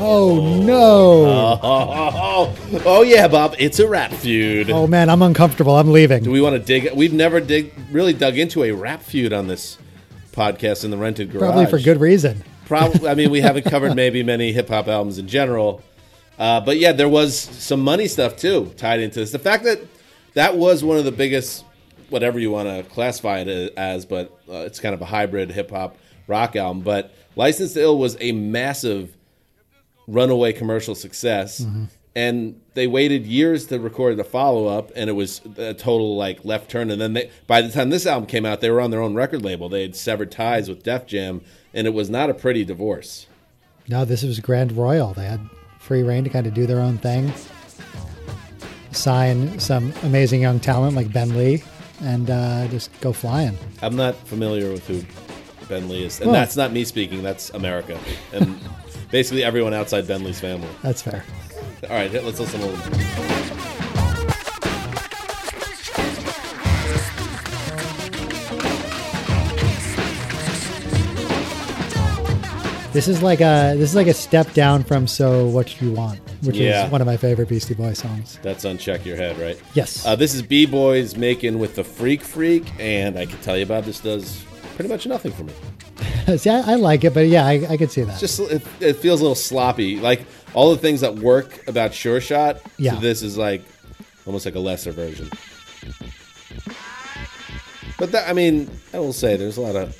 [0.00, 1.24] Oh no!
[1.26, 3.56] Oh, oh, oh, oh, yeah, Bob.
[3.58, 4.70] It's a rap feud.
[4.70, 5.76] Oh man, I'm uncomfortable.
[5.76, 6.22] I'm leaving.
[6.22, 6.92] Do we want to dig?
[6.94, 9.78] We've never dig really dug into a rap feud on this
[10.30, 11.40] podcast in the rented garage.
[11.40, 12.44] Probably for good reason.
[12.66, 13.08] Probably.
[13.08, 15.82] I mean, we haven't covered maybe many hip hop albums in general,
[16.38, 19.32] uh, but yeah, there was some money stuff too tied into this.
[19.32, 19.80] The fact that
[20.38, 21.64] that was one of the biggest,
[22.10, 25.72] whatever you want to classify it as, but uh, it's kind of a hybrid hip
[25.72, 25.96] hop
[26.28, 26.82] rock album.
[26.82, 29.16] But License to Ill was a massive
[30.06, 31.66] runaway commercial success.
[32.14, 36.44] And they waited years to record the follow up, and it was a total like
[36.44, 36.90] left turn.
[36.92, 39.14] And then they, by the time this album came out, they were on their own
[39.14, 39.68] record label.
[39.68, 41.40] They had severed ties with Def Jam,
[41.74, 43.26] and it was not a pretty divorce.
[43.88, 45.14] No, this was Grand Royal.
[45.14, 45.40] They had
[45.80, 47.32] free rein to kind of do their own thing,
[48.92, 51.62] sign some amazing young talent like Ben Lee,
[52.02, 53.56] and uh, just go flying.
[53.82, 55.02] I'm not familiar with who
[55.68, 57.22] Ben Lee is, and Well- that's not me speaking.
[57.22, 57.98] That's America,
[58.32, 58.58] and
[59.10, 60.68] basically everyone outside Ben Lee's family.
[60.82, 61.24] That's fair.
[61.84, 63.98] All right, let's listen to a little.
[72.92, 75.92] This is like a this is like a step down from "So What do You
[75.92, 76.86] Want," which Yeah.
[76.86, 78.38] is one of my favorite Beastie Boys songs.
[78.42, 79.58] That's uncheck your head, right?
[79.74, 80.04] Yes.
[80.06, 83.62] Uh, this is B Boys making with the Freak Freak, and I can tell you
[83.64, 84.44] about this does
[84.76, 85.52] pretty much nothing for me.
[86.38, 88.20] See, I, I like it, but yeah, I, I could see that.
[88.20, 89.98] Just it, it feels a little sloppy.
[89.98, 90.24] Like
[90.54, 92.94] all the things that work about Sure Shot, Yeah.
[92.94, 93.62] to this is like
[94.26, 95.28] almost like a lesser version.
[97.98, 99.96] But that, I mean, I will say there's a lot of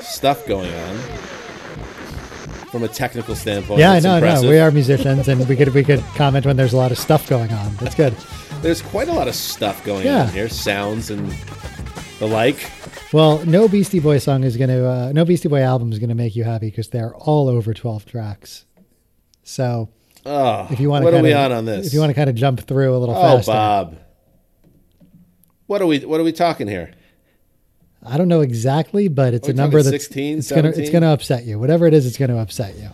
[0.00, 0.96] stuff going on
[2.70, 3.80] from a technical standpoint.
[3.80, 4.42] yeah, I know, I know.
[4.48, 7.28] We are musicians, and we could we could comment when there's a lot of stuff
[7.28, 7.74] going on.
[7.76, 8.14] That's good.
[8.62, 10.22] There's quite a lot of stuff going Yeah.
[10.24, 11.30] on here, sounds and
[12.18, 12.68] the like.
[13.12, 16.08] Well, no Beastie Boy song is going to, uh, no Beastie Boy album is going
[16.08, 18.66] to make you happy because they're all over 12 tracks.
[19.44, 19.90] So
[20.26, 21.86] Oh, if you want to, what are kind we of, on on this?
[21.86, 23.96] If you want to kind of jump through a little oh, faster, Bob,
[25.66, 26.00] what are we?
[26.00, 26.90] What are we talking here?
[28.04, 31.44] I don't know exactly, but it's a number that's 16, it's gonna it's gonna upset
[31.44, 31.58] you.
[31.58, 32.88] Whatever it is, it's gonna upset you.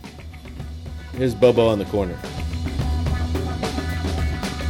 [1.13, 2.17] Here's Bobo on the corner.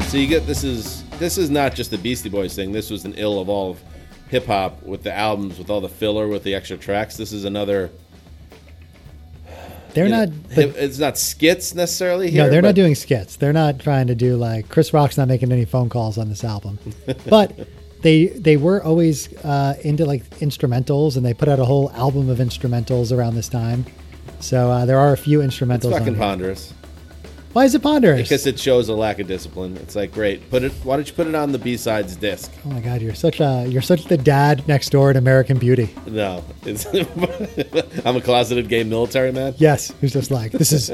[0.07, 2.71] So you get this is this is not just the Beastie Boys thing.
[2.71, 3.81] This was an ill of all of
[4.27, 7.17] hip hop with the albums with all the filler with the extra tracks.
[7.17, 7.89] This is another.
[9.93, 10.49] They're you know, not.
[10.55, 12.43] But, it's not skits necessarily here.
[12.43, 13.37] no, they're but not doing skits.
[13.37, 16.43] They're not trying to do like Chris Rock's not making any phone calls on this
[16.43, 16.77] album,
[17.29, 17.57] but.
[18.05, 22.29] They, they were always uh, into like instrumentals, and they put out a whole album
[22.29, 23.83] of instrumentals around this time.
[24.39, 25.85] So uh, there are a few instrumentals.
[25.85, 26.71] It's fucking ponderous
[27.53, 28.21] Why is it ponderous?
[28.21, 29.75] because it shows a lack of discipline.
[29.77, 30.71] It's like great, put it.
[30.83, 32.51] Why don't you put it on the B sides disc?
[32.63, 35.89] Oh my god, you're such a you're such the dad next door in American Beauty.
[36.05, 36.85] No, it's,
[38.05, 39.55] I'm a closeted gay military man.
[39.57, 40.89] Yes, who's just like this is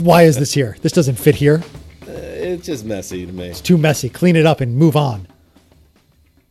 [0.00, 0.76] why is this here?
[0.82, 1.62] This doesn't fit here.
[2.06, 3.46] It's just messy to me.
[3.46, 4.10] It's too messy.
[4.10, 5.28] Clean it up and move on.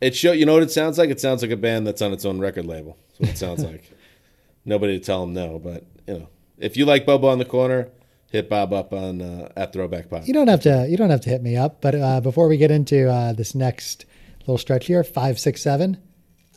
[0.02, 1.12] It show you know what it sounds like.
[1.12, 2.98] It sounds like a band that's on its own record label.
[3.08, 3.92] That's what it sounds like.
[4.66, 7.90] Nobody to tell them no, but you know, if you like Bobo on the corner,
[8.32, 10.28] hit Bob up on uh, at Throwback Pod.
[10.28, 12.58] You don't have to you don't have to hit me up, but uh, before we
[12.58, 14.06] get into uh, this next
[14.42, 15.98] little stretch here, five, six, seven,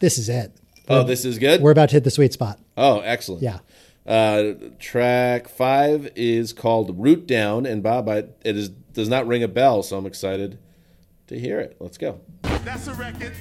[0.00, 0.52] this is it.
[0.88, 1.60] oh, this is good.
[1.60, 2.58] We're about to hit the sweet spot.
[2.76, 3.42] Oh, excellent.
[3.42, 3.58] Yeah.
[4.06, 9.42] Uh, track five is called "Root Down," and Bob, I, it is does not ring
[9.42, 10.58] a bell, so I'm excited
[11.28, 11.76] to hear it.
[11.80, 12.20] Let's go.
[12.42, 13.32] That's a record.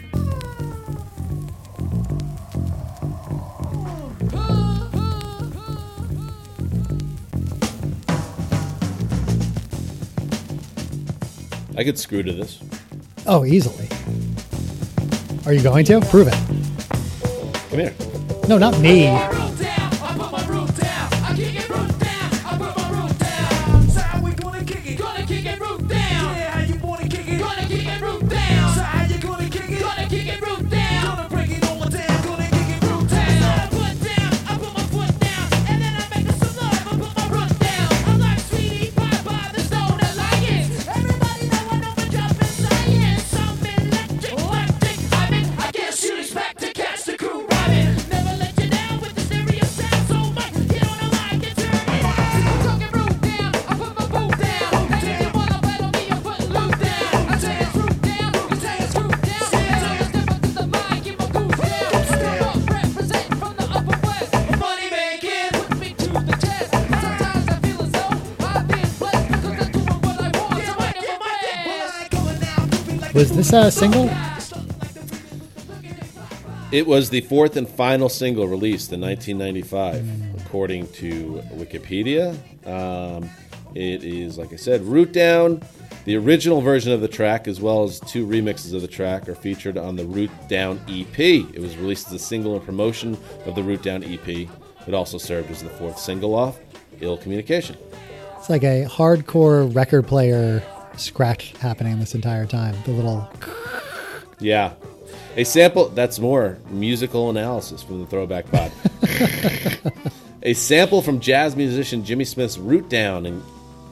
[11.75, 12.59] I could screw to this.
[13.25, 13.87] Oh, easily.
[15.45, 16.35] Are you going to prove it?
[17.69, 17.93] Come here.
[18.47, 19.07] No, not me.
[73.13, 74.09] Was this a single?
[76.71, 82.35] It was the fourth and final single released in 1995, according to Wikipedia.
[82.67, 83.29] Um,
[83.75, 85.61] It is, like I said, Root Down.
[86.05, 89.33] The original version of the track, as well as two remixes of the track, are
[89.35, 91.19] featured on the Root Down EP.
[91.19, 94.27] It was released as a single in promotion of the Root Down EP.
[94.87, 96.59] It also served as the fourth single off
[97.01, 97.77] Ill Communication.
[98.37, 100.61] It's like a hardcore record player
[100.97, 102.75] scratch happening this entire time.
[102.85, 103.29] The little
[104.39, 104.73] Yeah.
[105.35, 108.71] A sample, that's more musical analysis from the Throwback Pod.
[110.43, 113.41] a sample from jazz musician Jimmy Smith's Root Down and,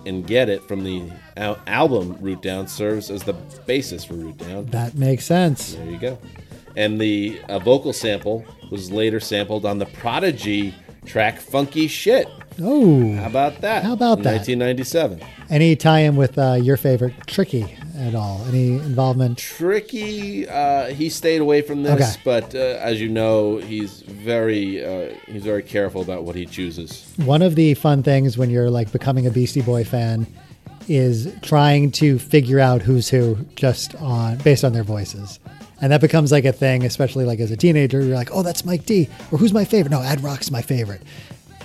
[0.05, 3.33] and Get It from the al- album Root Down serves as the
[3.65, 4.65] basis for Root Down.
[4.67, 5.73] that makes sense.
[5.73, 6.17] There you go.
[6.75, 10.73] And the uh, vocal sample was later sampled on the Prodigy
[11.05, 12.27] track Funky Shit.
[12.61, 13.15] Oh.
[13.15, 13.83] How about that?
[13.83, 14.45] How about that?
[14.47, 15.21] 1997.
[15.49, 17.65] any tie-in with uh, your favorite Tricky
[17.97, 18.43] at all?
[18.47, 19.37] Any involvement?
[19.37, 20.47] tricky.
[20.47, 22.21] Uh, he stayed away from this, Okay.
[22.23, 27.11] but uh, as you know, he's very uh, he's very careful about what he chooses.
[27.17, 30.27] One of the fun things when you're like becoming a Beastie Boy fan
[30.87, 35.39] is trying to figure out who's who just on based on their voices.
[35.81, 38.01] And that becomes like a thing, especially like as a teenager.
[38.03, 39.09] You're like, oh, that's Mike D.
[39.31, 39.89] Or who's my favorite?
[39.91, 41.01] No, Ad Rock's my favorite.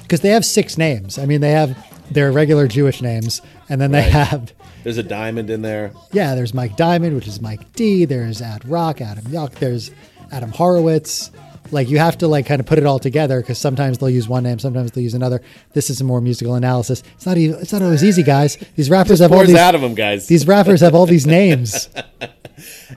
[0.02, 1.18] Because they have six names.
[1.18, 1.76] I mean, they have
[2.10, 4.12] their regular Jewish names, and then they Right.
[4.12, 4.52] have,
[4.84, 5.90] There's a diamond in there.
[6.12, 8.04] yeah, there's Mike Diamond, which is Mike D.
[8.04, 9.52] There's Ad Rock, Adam Yauch.
[9.56, 9.90] There's
[10.32, 11.30] Adam Horovitz.
[11.72, 14.28] Like you have to like kind of put it all together because sometimes they'll use
[14.28, 15.42] one name, sometimes they'll use another.
[15.72, 17.02] This is a more musical analysis.
[17.16, 18.56] It's not even, it's not always easy, guys.
[18.76, 20.28] These rappers have all these out of him, guys.
[20.28, 21.88] these rappers have all these names.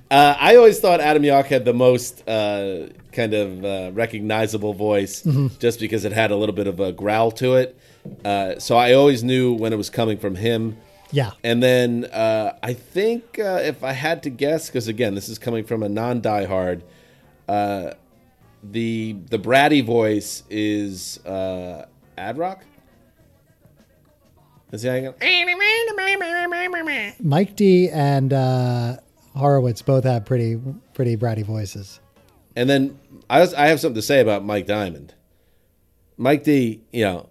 [0.10, 5.22] Uh, I always thought Adam Yauch had the most uh, kind of uh, recognizable voice,
[5.60, 7.78] just because it had a little bit of a growl to it.
[8.24, 10.78] Uh, so I always knew when it was coming from him.
[11.12, 11.32] Yeah.
[11.44, 15.40] And then uh, I think uh, if I had to guess, because again, this is
[15.40, 16.82] coming from a non-diehard,
[17.48, 17.94] uh,
[18.64, 21.86] the the bratty voice is uh,
[22.18, 22.64] Ad Rock.
[24.72, 25.14] Is he hanging?
[27.20, 28.98] Mike D and uh,
[29.40, 30.60] Horovitz both have pretty
[30.94, 32.00] pretty bratty voices.
[32.56, 33.00] And then
[33.30, 35.14] I was, I have something to say about Mike Diamond.
[36.18, 37.30] Mike D, you know,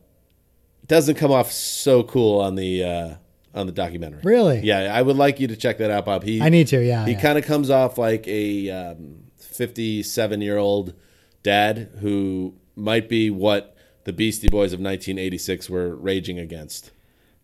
[0.86, 3.14] doesn't come off so cool on the uh,
[3.54, 4.20] on the documentary.
[4.24, 4.60] Really?
[4.60, 6.22] Yeah, I would like you to check that out, Bob.
[6.22, 7.20] He I need to, yeah, He yeah.
[7.20, 10.94] kind of comes off like a um, fifty-seven year old
[11.42, 16.90] dad who might be what the Beastie Boys of 1986 were raging against.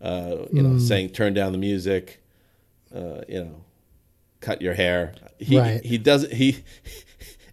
[0.00, 0.72] Uh, you Hmm.
[0.74, 2.22] know, saying turn down the music.
[2.94, 3.64] Uh, you know,
[4.44, 5.14] cut your hair.
[5.38, 5.84] He Right.
[5.84, 6.62] he does he.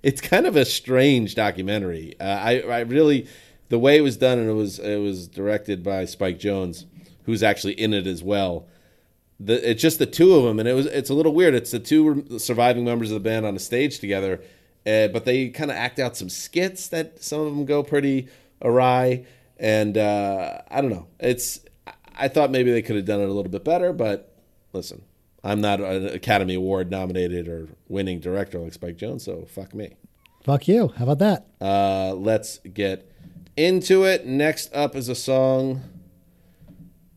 [0.03, 2.15] It's kind of a strange documentary.
[2.19, 3.27] Uh, I I really
[3.69, 6.85] the way it was done and it was it was directed by Spike Jonze,
[7.25, 8.67] who's actually in it as well.
[9.39, 11.53] The, it's just the two of them, and it was it's a little weird.
[11.53, 14.41] It's the two surviving members of the band on a stage together,
[14.87, 18.27] uh, but they kind of act out some skits that some of them go pretty
[18.63, 19.25] awry,
[19.59, 21.07] and uh, I don't know.
[21.19, 21.59] It's
[22.15, 24.35] I thought maybe they could have done it a little bit better, but
[24.73, 25.03] listen,
[25.43, 29.95] I'm not an Academy Award nominated or winning director like Spike Jonze, so fuck me.
[30.43, 30.93] Fuck you.
[30.97, 31.47] How about that?
[31.59, 33.11] Uh, let's get
[33.57, 34.25] into it.
[34.25, 35.81] Next up is a song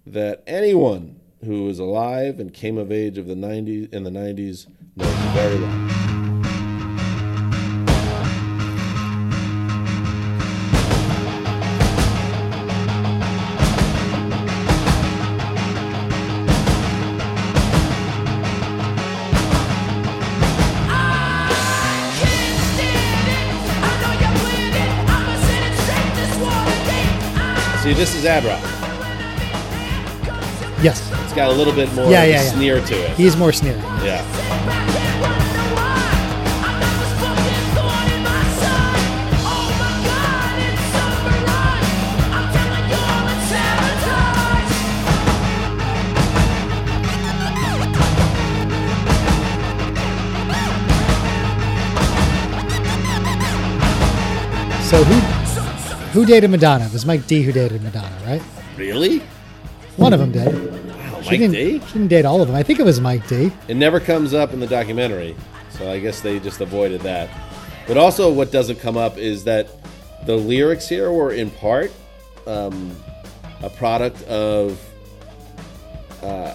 [0.06, 4.66] that anyone who is alive and came of age of the 90s in the 90s
[4.96, 5.93] knows very well.
[27.96, 28.60] This is Rock.
[30.82, 31.10] Yes.
[31.24, 32.50] It's got a little bit more Yeah, yeah, yeah.
[32.52, 33.10] sneer to it.
[33.16, 33.80] He's more sneering.
[34.04, 34.22] yeah.
[54.90, 55.18] So who
[56.14, 56.86] who dated Madonna?
[56.86, 58.40] It was Mike D who dated Madonna, right?
[58.76, 59.18] Really?
[59.96, 60.46] One of them did.
[60.88, 61.80] Wow, She Mike didn't, D?
[61.86, 62.56] she didn't date all of them.
[62.56, 63.50] I think it was Mike D.
[63.68, 65.34] It never comes up in the documentary,
[65.70, 67.28] so I guess they just avoided that.
[67.88, 69.68] But also, what doesn't come up is that
[70.24, 71.92] the lyrics here were in part
[72.46, 72.96] um,
[73.62, 74.80] a product of
[76.22, 76.54] uh,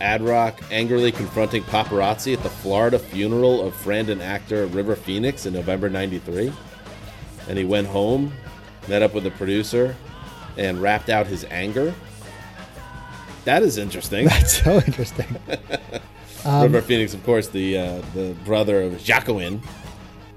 [0.00, 5.44] Ad Rock angrily confronting paparazzi at the Florida funeral of friend and actor River Phoenix
[5.46, 6.52] in November '93.
[7.48, 8.32] And he went home,
[8.88, 9.94] met up with the producer,
[10.56, 11.94] and rapped out his anger.
[13.44, 14.24] That is interesting.
[14.28, 15.36] That's so interesting.
[16.44, 19.62] Um, River Phoenix, of course, the uh, the brother of Jacqueline,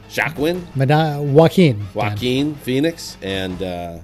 [0.10, 1.86] Jacqueline, Madonna, Joaquin.
[1.94, 3.98] Joaquin Phoenix, and uh,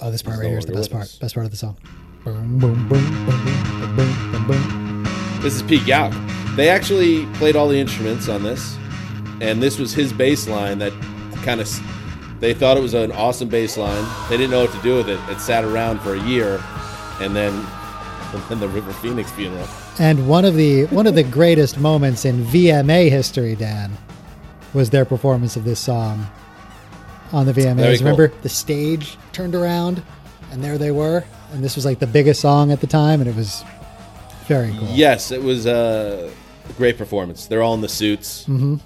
[0.00, 1.16] Oh, this part right here is the best part.
[1.20, 1.76] Best part of the song.
[2.24, 5.42] Boom, boom, boom, boom, boom, boom, boom, boom.
[5.42, 6.14] This is Pete Yauk.
[6.56, 8.76] They actually played all the instruments on this,
[9.40, 10.92] and this was his bass line that
[11.42, 11.68] kind of.
[12.40, 14.04] They thought it was an awesome bass line.
[14.28, 15.20] They didn't know what to do with it.
[15.28, 16.62] It sat around for a year,
[17.20, 17.52] and then,
[18.32, 19.66] and then the River Phoenix funeral.
[19.98, 23.92] And one of the one of the greatest moments in VMA history, Dan,
[24.72, 26.26] was their performance of this song
[27.32, 27.98] on the Very VMAs.
[27.98, 28.04] cool.
[28.04, 30.02] Remember, the stage turned around,
[30.52, 31.24] and there they were.
[31.52, 33.64] And this was like the biggest song at the time, and it was
[34.46, 34.88] very cool.
[34.88, 36.30] Yes, it was a
[36.76, 37.46] great performance.
[37.46, 38.76] They're all in the suits, mm-hmm.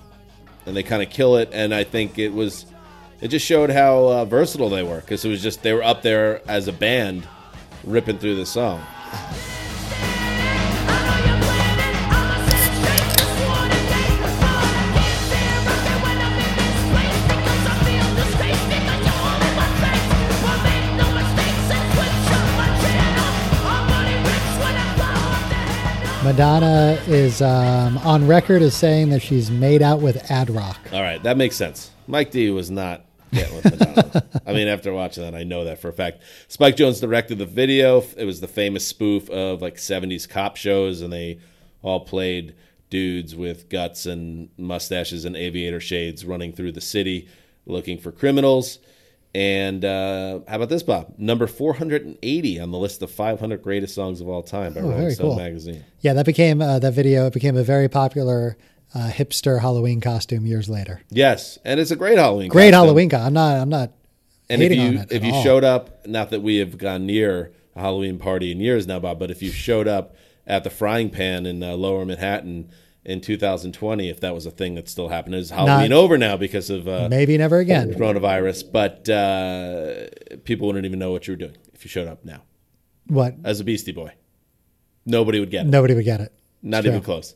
[0.66, 1.50] and they kind of kill it.
[1.52, 2.66] And I think it was,
[3.22, 6.02] it just showed how uh, versatile they were because it was just they were up
[6.02, 7.26] there as a band,
[7.84, 8.84] ripping through the song.
[26.24, 30.78] Madonna is um, on record as saying that she's made out with Ad Rock.
[30.92, 31.90] All right, that makes sense.
[32.06, 34.24] Mike D was not getting with Madonna.
[34.46, 36.22] I mean, after watching that, I know that for a fact.
[36.48, 38.02] Spike Jonze directed the video.
[38.16, 41.38] It was the famous spoof of like '70s cop shows, and they
[41.82, 42.54] all played
[42.90, 47.26] dudes with guts and mustaches and aviator shades running through the city
[47.66, 48.78] looking for criminals.
[49.34, 51.14] And uh, how about this, Bob?
[51.16, 55.10] Number 480 on the list of 500 greatest songs of all time by Oh, Rolling
[55.10, 55.36] Stone cool.
[55.36, 55.82] magazine.
[56.00, 57.26] Yeah, that became uh, that video.
[57.28, 58.58] It became a very popular
[58.94, 61.02] uh, hipster Halloween costume years later.
[61.10, 62.48] Yes, and it's a great Halloween.
[62.48, 62.84] Great costume.
[62.86, 63.08] Halloween.
[63.10, 63.56] co- I'm not.
[63.56, 63.92] I'm not.
[64.50, 65.42] And if you if you all.
[65.42, 69.18] showed up, not that we have gone near a Halloween party in years now, Bob,
[69.18, 70.14] but if you showed up
[70.46, 72.70] at the Frying Pan in uh, Lower Manhattan
[73.04, 76.36] in 2020, if that was a thing that still happened, is Halloween Not- over now
[76.36, 77.94] because of uh, maybe never again.
[77.94, 78.70] coronavirus?
[78.70, 82.42] But uh, people wouldn't even know what you were doing if you showed up now
[83.06, 83.36] What?
[83.44, 84.12] as a Beastie Boy.
[85.06, 85.70] Nobody would get it.
[85.70, 86.32] Nobody would get it.
[86.62, 87.06] Not It's even true.
[87.06, 87.34] close.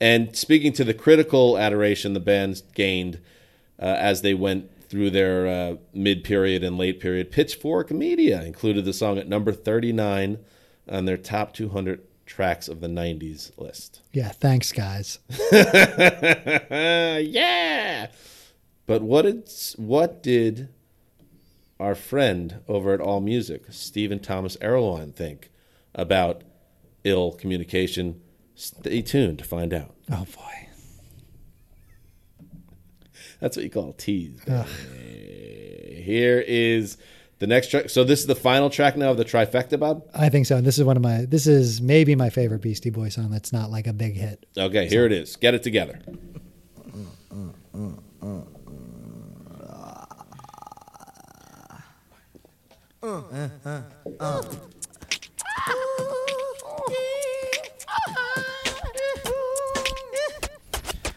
[0.00, 3.20] And speaking to the critical adoration the band gained
[3.80, 8.84] uh, as they went through their uh, mid period and late period, Pitchfork Media included
[8.84, 10.38] the song at number 39
[10.88, 14.02] on their top 200 tracks of the 90s list.
[14.12, 14.30] Yeah.
[14.30, 15.18] Thanks, guys.
[15.52, 16.78] yeah!
[18.86, 20.68] But what did, what did
[21.80, 25.50] our friend over at All Music, Stephen Thomas Erlewine, think
[25.94, 26.42] about
[27.04, 28.20] ill communication?
[28.56, 29.94] Stay tuned to find out.
[30.10, 30.68] Oh boy.
[33.38, 34.40] That's what you call a tease.
[34.44, 36.02] baby.
[36.02, 36.96] Here is
[37.38, 37.90] the next track.
[37.90, 40.04] So this is the final track now of the trifecta, Bob.
[40.14, 40.56] I think so.
[40.56, 41.26] And this is one of my.
[41.26, 43.30] This is maybe my favorite Beastie Boy song.
[43.30, 44.46] That's not like a big hit.
[44.56, 45.36] Okay, here it is.
[45.36, 46.00] Get it together.
[53.02, 53.22] Uh,
[53.64, 53.82] uh,
[54.18, 54.42] uh,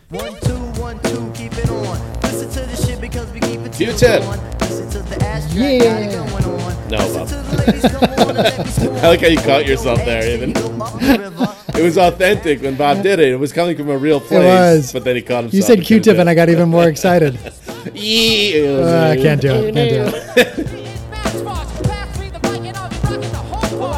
[0.10, 2.22] One, two, one, two, keep it on.
[2.24, 4.22] Listen to the shit because we keep it till Q-tip.
[4.24, 4.40] dawn.
[4.62, 5.80] Listen to the ass track, Yeah.
[5.80, 6.90] got it going on.
[6.90, 7.28] No, Bob.
[7.28, 8.98] to the ladies, come on and let me score.
[8.98, 10.50] I like how you caught yourself there, even.
[10.50, 11.56] you go up the river.
[11.80, 13.30] It was authentic when Bob did it.
[13.30, 14.44] It was coming from a real place.
[14.44, 14.92] was.
[14.92, 15.54] But then he caught himself.
[15.54, 17.38] You said Q-tip, do and I got even more excited.
[17.94, 18.72] Yeah.
[18.72, 19.74] Uh, I can't do it.
[19.74, 20.86] Can't do it.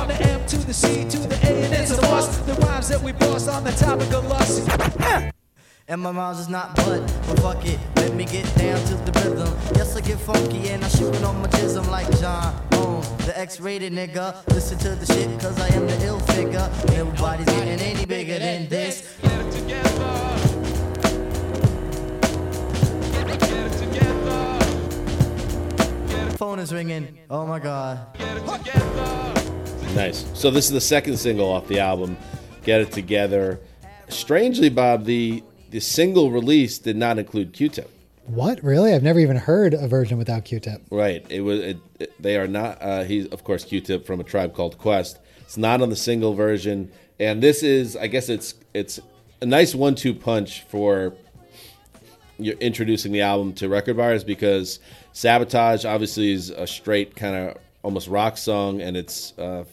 [0.08, 2.46] The M to the C to the A and it's a must.
[2.46, 4.31] The rhymes that we boss on the topic of lust.
[5.92, 9.12] And my rhymes is not but, but fuck it, let me get down to the
[9.20, 9.54] rhythm.
[9.76, 13.92] Yes, I get funky and I shootin' on my jism like John Holmes, the X-rated
[13.92, 14.38] nigga.
[14.54, 16.72] Listen to the shit cause I am the ill figure.
[16.96, 19.18] Nobody's getting any bigger than this.
[26.38, 27.20] Phone is ringing.
[27.30, 28.18] Oh my god.
[28.18, 29.94] Get it together.
[29.94, 30.26] Nice.
[30.36, 32.16] So this is the second single off the album,
[32.64, 33.60] "Get It Together."
[34.08, 37.90] Strangely, Bob, the the single release did not include Q-Tip.
[38.28, 38.64] What?
[38.64, 38.94] Really?
[38.94, 40.84] I've never even heard a version without Q-tip.
[40.92, 41.26] Right.
[41.30, 41.60] It was.
[41.60, 42.78] It, it- they are not.
[42.82, 45.18] Uh, he's of course Q-Tip from a tribe called Quest.
[45.42, 47.98] It's not on the single version, and this is.
[47.98, 49.00] I guess it's it's
[49.42, 51.14] a nice one-two punch for
[52.38, 54.80] you're introducing the album to record buyers because
[55.14, 59.64] Sabotage obviously is a straight kind of almost rock song, and it's uh,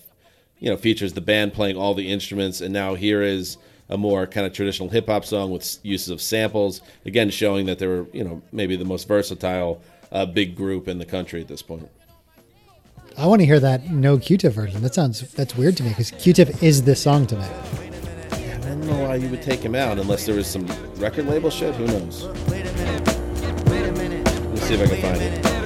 [0.59, 3.57] you know features the band playing all the instruments, and now here is
[3.89, 6.81] a more kind of traditional hip hop song with uses of samples.
[7.07, 9.83] Again, showing that they were you know maybe the most versatile
[10.13, 11.89] uh, big group in the country at this point.
[13.17, 14.83] I want to hear that no Q-tip version.
[14.83, 17.45] That sounds that's weird to me because Q-tip is this song to me.
[17.45, 20.67] I don't know why you would take him out unless there was some
[20.97, 21.75] record label shit.
[21.75, 22.27] Who knows?
[22.49, 23.69] Wait a minute.
[23.69, 24.25] Wait a minute.
[24.51, 25.58] Let's see if I can find it.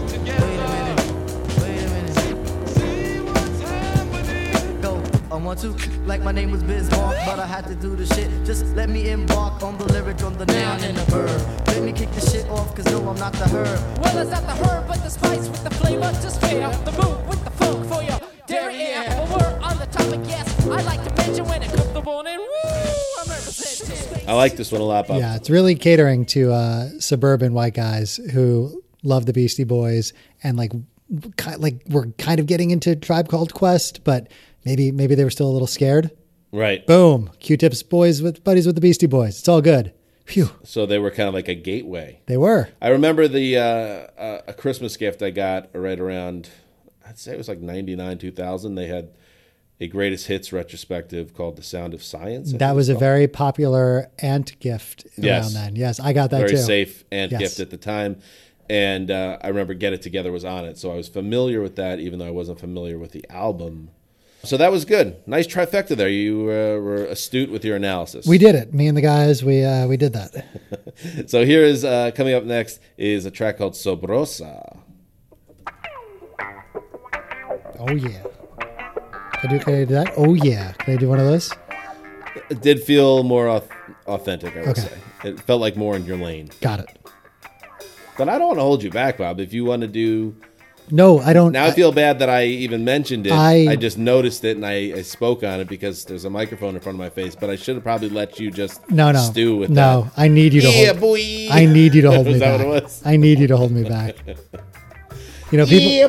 [5.45, 5.69] Want to,
[6.07, 8.31] like my name was Bismarck, but I had to do the shit.
[8.45, 11.67] Just let me embark on the lyric, on the noun and the verb.
[11.69, 13.99] Let me kick the shit off, cause no, I'm not the herb.
[13.99, 16.11] Well, it's not the herb, but the spice with the flavor.
[16.23, 19.05] Just fade up the move with the funk for your derriere.
[19.09, 20.67] Well, we're on the topic, yes.
[20.67, 22.39] I like to mention when it comes to morning.
[22.39, 22.71] Woo!
[23.21, 23.33] I'm.
[24.29, 25.19] I like this one a lot, Bob.
[25.19, 30.13] Yeah, it's really catering to uh, suburban white guys who love the Beastie Boys
[30.43, 30.73] and like,
[31.37, 34.29] ki- like we're kind of getting into Tribe Called Quest, but
[34.65, 36.11] maybe maybe they were still a little scared.
[36.53, 36.87] Right.
[36.87, 39.39] Boom, Q-Tips boys with buddies with the Beastie Boys.
[39.39, 39.93] It's all good.
[40.27, 42.21] Phew, So they were kind of like a gateway.
[42.27, 42.69] they were.
[42.81, 46.49] I remember the uh, uh, a Christmas gift I got right around,
[47.07, 48.75] I'd say it was like '99, 2000.
[48.75, 49.11] They had
[49.81, 53.01] a greatest hits retrospective called "The Sound of Science." I That was a called.
[53.01, 55.45] very popular ant gift Yes.
[55.47, 55.77] around then.
[55.77, 56.47] Yes, I got that too.
[56.47, 56.63] very too.
[56.63, 57.41] safe ant Yes.
[57.41, 58.17] gift at the time.
[58.71, 61.75] And uh, I remember "Get It Together" was on it, so I was familiar with
[61.77, 63.91] that, even though I wasn't familiar with the album.
[64.45, 65.17] So that was good.
[65.27, 66.09] Nice trifecta there.
[66.09, 68.27] You uh, were astute with your analysis.
[68.27, 68.75] We did it.
[68.75, 70.45] Me and the guys, we uh, we did that.
[71.29, 74.79] So here is uh, coming up next is a track called "Sabrosa."
[77.79, 78.23] Oh yeah.
[79.41, 80.13] Can I do, can I do that?
[80.17, 80.73] Oh yeah.
[80.73, 81.53] Can I do one of those?
[82.51, 83.63] It did feel more
[84.07, 84.81] authentic, I would Okay.
[84.83, 84.99] say.
[85.25, 86.51] It felt like more in your lane.
[86.61, 86.89] Got it.
[88.19, 89.41] But I don't want to hold you back, Bob.
[89.41, 90.37] If you want to do
[90.91, 91.53] No, I don't.
[91.53, 93.33] now, I, feel bad that I even mentioned it.
[93.33, 96.75] I- I, just noticed it and I, I spoke on it because there's a microphone
[96.75, 97.35] in front of my face.
[97.35, 100.03] But I should have probably let you just no, no, stew with no.
[100.03, 100.13] that.
[100.17, 101.01] I need you to Yeah, hold.
[101.01, 101.49] boy.
[101.51, 102.59] I need you to hold me back.
[102.59, 103.03] what it was?
[103.05, 104.17] I need you to hold me back.
[105.51, 105.91] You know, people.
[105.91, 106.07] yeah,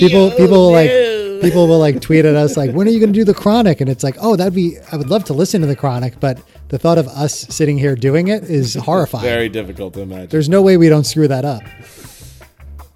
[0.00, 1.38] people Oh, people will like no.
[1.42, 3.80] people will like tweet at us like when are you going to do the chronic
[3.82, 6.40] and it's like oh that'd be i would love to listen to the chronic but
[6.68, 10.28] the thought of us sitting here doing it is horrifying Very difficult to imagine.
[10.30, 11.62] there's no way we don't screw that up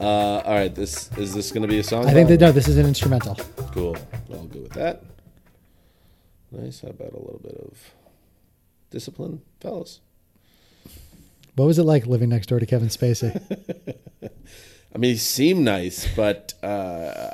[0.04, 2.06] Uh, all right, this is this going to be a song?
[2.06, 3.34] i think that no this is an instrumental
[3.72, 3.96] Cool.
[4.32, 5.02] I'll go with that.
[6.52, 6.82] Nice.
[6.82, 7.78] How about a little bit of
[8.90, 10.00] discipline, fellas?
[11.56, 13.32] what was it like living next door to kevin spacey
[14.94, 17.30] I mean, he seemed nice, but uh,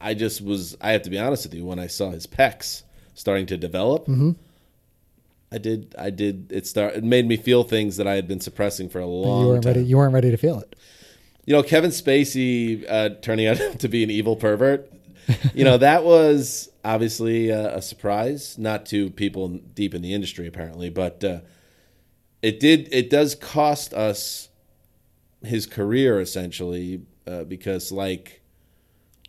[0.00, 0.76] I just was.
[0.80, 1.64] I have to be honest with you.
[1.64, 2.82] When I saw his pecs
[3.14, 4.32] starting to develop, Mm-hmm.
[5.50, 5.94] I did.
[5.98, 6.52] I did.
[6.52, 6.94] It start.
[6.94, 9.62] It made me feel things that I had been suppressing for a long you weren't
[9.64, 9.72] time.
[9.74, 10.76] ready you weren't ready to feel it
[11.46, 14.90] You know, Kevin Spacey uh, turning out to be an evil pervert.
[15.54, 20.46] You know, that was obviously a, a surprise, not to people deep in the industry
[20.46, 21.40] apparently, but uh,
[22.42, 22.88] it did.
[22.92, 24.48] It does cost us
[25.42, 28.42] his career essentially uh, because, like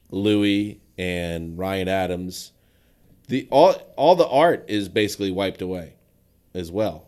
[0.10, 2.52] Louis and Ryan Adams,
[3.28, 5.94] the all all the art is basically wiped away
[6.54, 7.08] as well.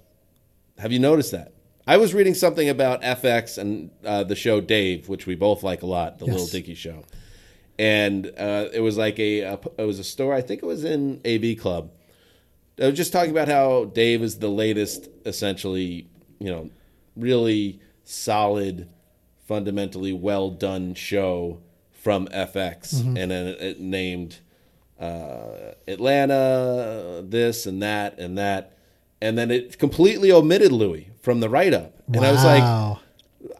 [0.77, 1.53] Have you noticed that?
[1.87, 5.81] I was reading something about FX and uh, the show Dave, which we both like
[5.83, 6.35] a lot, the Yes.
[6.35, 7.05] Lil Dicky show,
[7.79, 10.33] and uh, it was like a, a it was a store.
[10.33, 11.91] I think it was in AV Club.
[12.81, 16.07] I was just talking about how Dave is the latest, essentially,
[16.39, 16.69] you know,
[17.15, 18.87] really solid,
[19.47, 21.61] fundamentally well done show
[21.93, 24.39] from FX, and then it, it named
[24.99, 28.77] uh, Atlanta, this and that and that,
[29.21, 32.63] and then it completely omitted Louis from the write up, and I was like,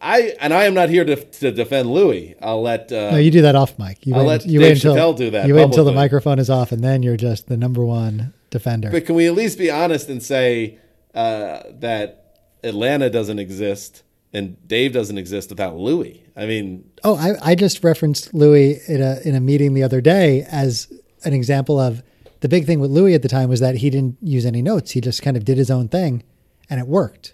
[0.01, 2.35] I and I am not here to, to defend Louis.
[2.41, 4.77] I'll let uh, no you do that off mic you I'll wait, let you Dave
[4.77, 7.47] until Chappelle do that you wait until the microphone is off and then you're just
[7.47, 10.77] the number one defender But can we at least be honest and say
[11.13, 14.03] uh, that Atlanta doesn't exist
[14.33, 16.23] and Dave doesn't exist without Louis?
[16.35, 20.01] I mean, Oh, I, I just referenced Louis in a in a meeting the other
[20.01, 20.91] day as
[21.23, 22.03] an example of
[22.41, 24.91] the big thing with Louis at the time was that he didn't use any notes.
[24.91, 26.23] He just kind of did his own thing,
[26.69, 27.33] and it worked.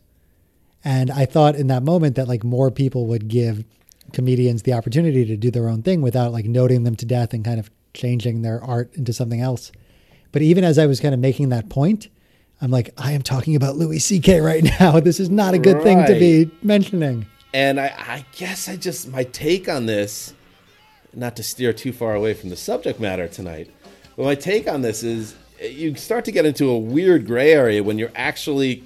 [0.84, 3.64] And I thought in that moment that like more people would give
[4.12, 7.44] comedians the opportunity to do their own thing without like noting them to death and
[7.44, 9.72] kind of changing their art into something else.
[10.32, 12.10] But even as I was kind of making that point,
[12.62, 14.40] I'm like, I am talking about Louis C.K.
[14.42, 15.00] right now.
[15.00, 17.28] This is not a good thing to be mentioning.
[17.54, 20.34] and I, I guess I just my take on this,
[21.14, 23.70] not to steer too far away from the subject matter tonight,
[24.16, 27.54] but my take on this is eh, you start to get into a weird gray
[27.54, 28.84] area when you're actually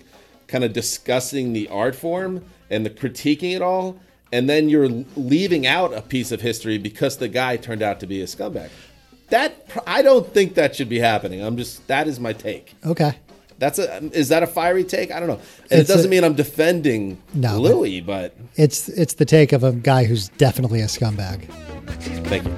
[0.47, 3.97] kind of discussing the art form and the critiquing it all,
[4.31, 8.07] and then you're leaving out a piece of history because the guy turned out to
[8.07, 8.69] be a scumbag.
[9.29, 11.41] That I don't think that should be happening.
[11.43, 12.73] I'm just that is my take.
[12.85, 13.13] Okay.
[13.59, 15.11] That's a is that a fiery take?
[15.11, 15.39] I don't know.
[15.71, 19.51] And It's it doesn't a- mean I'm defending No, but- but It's it's the take
[19.51, 21.49] of a guy who's definitely a scumbag.
[22.27, 22.51] Thank you.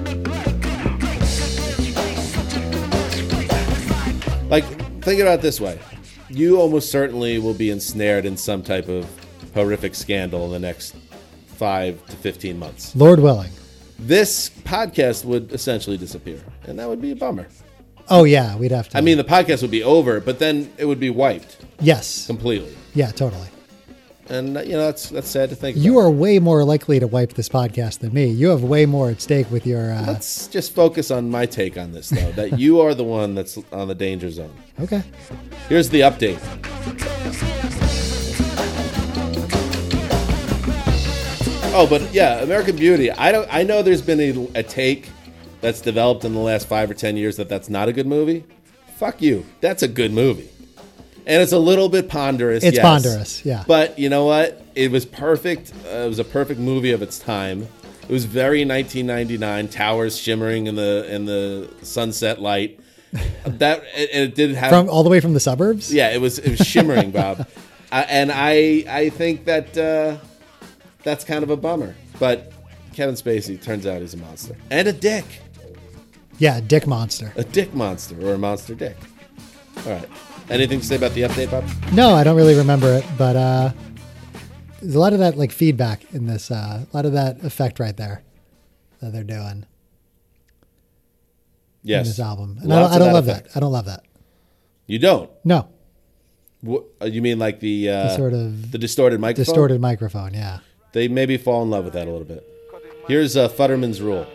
[4.48, 4.64] Like,
[5.02, 5.78] think about it this way.
[6.30, 9.08] You almost certainly will be ensnared in some type of
[9.52, 10.94] horrific scandal in the next
[11.46, 12.94] five to 15 months.
[12.94, 13.50] Lord willing.
[13.98, 17.48] This podcast would essentially disappear, and that would be a bummer.
[18.08, 18.98] Oh yeah, we'd have to.
[18.98, 22.74] I mean, the podcast would be over, but then it would be wiped yes, completely.
[22.94, 23.46] yeah, totally.
[24.30, 25.76] And uh, you know that's that's sad to think.
[25.76, 26.06] You about.
[26.06, 28.26] are way more likely to wipe this podcast than me.
[28.26, 29.92] You have way more at stake with your.
[29.92, 32.30] Uh, Let's just focus on my take on this, though.
[32.32, 34.54] that you are the one that's on the danger zone.
[34.78, 35.02] okay.
[35.68, 36.38] Here's the update.
[41.72, 43.10] Oh, but yeah, American Beauty.
[43.12, 43.48] I don't.
[43.52, 45.08] I know there's been a, a take
[45.60, 48.44] that's developed in the last five or ten years that that's not a good movie.
[48.96, 49.46] Fuck you.
[49.60, 50.50] That's a good movie,
[51.26, 52.64] and it's a little bit ponderous.
[52.64, 52.84] It's yes.
[52.84, 53.64] ponderous, yeah.
[53.66, 54.62] But you know what?
[54.74, 55.72] It was perfect.
[55.86, 57.68] Uh, it was a perfect movie of its time.
[58.02, 59.68] It was very 1999.
[59.68, 62.78] Towers shimmering in the in the sunset light.
[63.44, 65.92] That and it did have From all the way from the suburbs.
[65.92, 67.48] yeah, it was it was shimmering, Bob,
[67.90, 70.18] I, and I I think that uh,
[71.02, 71.96] that's kind of a bummer.
[72.20, 72.52] But
[72.94, 75.24] Kevin Spacey turns out he's a monster and a dick,
[76.38, 77.32] Yeah, Dick Monster.
[77.34, 78.96] a dick monster or a monster dick.
[79.86, 80.08] All right,
[80.50, 81.64] anything to say about the update, Bob?
[81.92, 83.72] No, I don't really remember it, but uh,
[84.80, 86.50] there's a lot of that like feedback in this.
[86.50, 88.22] Uh, a lot of that effect right there
[89.00, 89.66] that they're doing in
[91.82, 93.48] Yes, this album, and I don't, I don't love effect.
[93.48, 93.56] that.
[93.56, 94.04] I don't love that.
[94.86, 95.30] You don't.
[95.44, 95.68] No,
[96.62, 99.44] What, uh, you mean like the, uh, The sort of the distorted microphone?
[99.44, 100.34] distorted microphone.
[100.34, 100.58] Yeah.
[100.92, 102.44] They maybe fall in love with that a little bit.
[103.06, 104.26] Here's uh, Futterman's rule.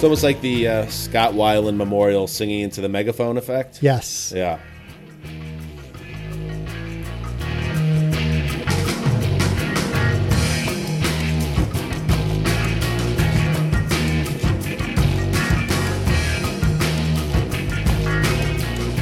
[0.00, 3.82] It's almost like the uh, Scott Weiland Memorial singing into the megaphone effect.
[3.82, 4.32] Yes.
[4.34, 4.58] Yeah.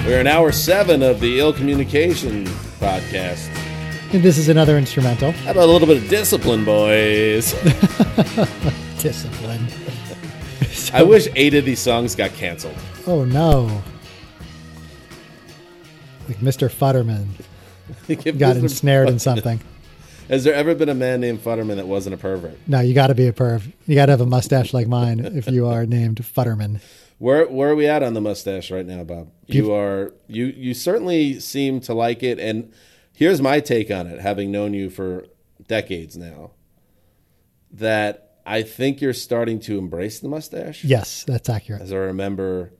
[0.05, 2.47] We're in hour seven of the Ill Communication
[2.81, 3.47] podcast.
[4.13, 5.31] And this is another instrumental.
[5.31, 7.53] How about a little bit of discipline, boys?
[8.99, 9.69] Discipline.
[10.93, 12.77] I wish eight of these songs got canceled.
[13.07, 13.83] Oh no.
[16.29, 16.71] Like Mr.
[16.71, 17.29] Futterman
[18.39, 19.61] got ensnared in something.
[20.29, 22.59] Has there ever been a man named Futterman that wasn't a pervert?
[22.67, 23.73] No, you got to be a perv.
[23.87, 26.81] You got to have a mustache like mine if you are named Futterman.
[27.19, 29.31] Where where are we at on the mustache right now, Bob?
[29.47, 32.73] You are you you certainly seem to like it, and
[33.13, 35.27] here's my take on it, having known you for
[35.67, 36.53] decades now.
[37.73, 40.83] That I think you're starting to embrace the mustache.
[40.83, 41.83] Yes, that's accurate.
[41.83, 42.73] As I remember,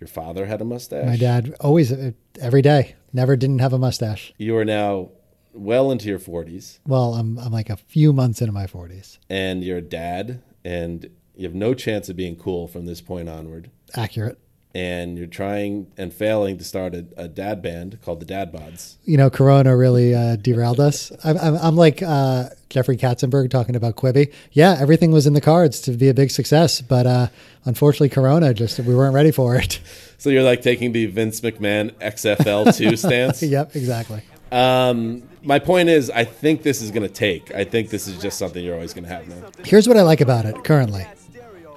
[0.00, 1.04] your father had a mustache.
[1.06, 4.32] My dad always, uh, every day, never didn't have a mustache.
[4.38, 5.10] You are now
[5.52, 9.18] well into your 40s, Well, I'm, I'm like a few months into my 40s.
[9.28, 13.28] and you're a dad, and you have no chance of being cool from this point
[13.28, 13.70] onward.
[13.94, 14.38] Accurate.
[14.72, 18.94] And you're trying and failing to start a, a dad band called the Dad Bods.
[19.04, 21.10] You know, Corona really uh, derailed us.
[21.24, 24.32] I'm, I'm, I'm like uh, Jeffrey Katzenberg talking about Quibi.
[24.52, 27.26] Yeah, everything was in the cards to be a big success, but uh,
[27.64, 29.80] unfortunately, Corona just we weren't ready for it.
[30.20, 33.42] So you're like taking the Vince McMahon XFL2 stance.
[33.42, 34.22] yep, exactly.
[34.52, 37.54] Um, my point is, I think this is going to take.
[37.54, 39.50] I think this is just something you're always going to have now.
[39.64, 41.06] Here's what I like about it currently.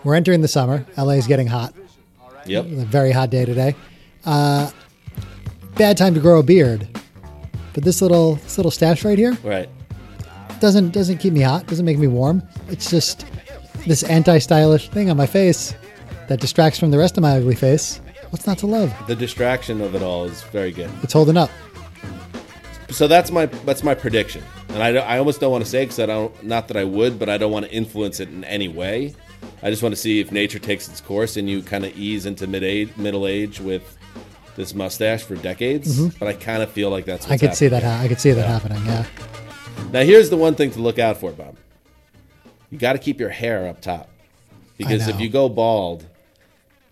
[0.04, 0.86] We're entering the summer.
[0.98, 1.74] LA is getting hot.
[2.46, 2.66] Yep.
[2.66, 3.76] A very hot day today.
[4.26, 4.70] Uh,
[5.76, 6.88] bad time to grow a beard.
[7.74, 9.68] But this little this little stash right here Right.
[10.60, 11.66] doesn't doesn't keep me hot.
[11.68, 12.44] Doesn't make me warm.
[12.70, 13.26] It's just
[13.88, 15.74] this anti-stylish thing on my face
[16.28, 18.00] that distracts from the rest of my ugly face.
[18.30, 18.94] What's not to love?
[19.08, 20.89] The distraction of it all is very good.
[21.04, 21.50] It's holding up.
[22.89, 25.84] So that's my that's my prediction, and I, don't- I almost don't want to say
[25.84, 28.44] because I don't not that I would, but I don't want to influence it in
[28.44, 29.16] any way.
[29.62, 32.26] I just want to see if nature takes its course and you kind of ease
[32.26, 33.98] into mid age, middle age with
[34.56, 36.08] this mustache for decades.
[36.20, 37.28] But I kind of feel like that's.
[37.28, 37.46] What's Mm-hmm.
[37.46, 37.84] I could see that.
[37.84, 37.98] happening.
[38.00, 38.86] Ha- I could see that happening.
[38.86, 39.06] Yeah.
[39.91, 41.56] Now here's the one thing to look out for, Bob.
[42.70, 44.10] You got to keep your hair up top
[44.78, 46.06] because if you go bald,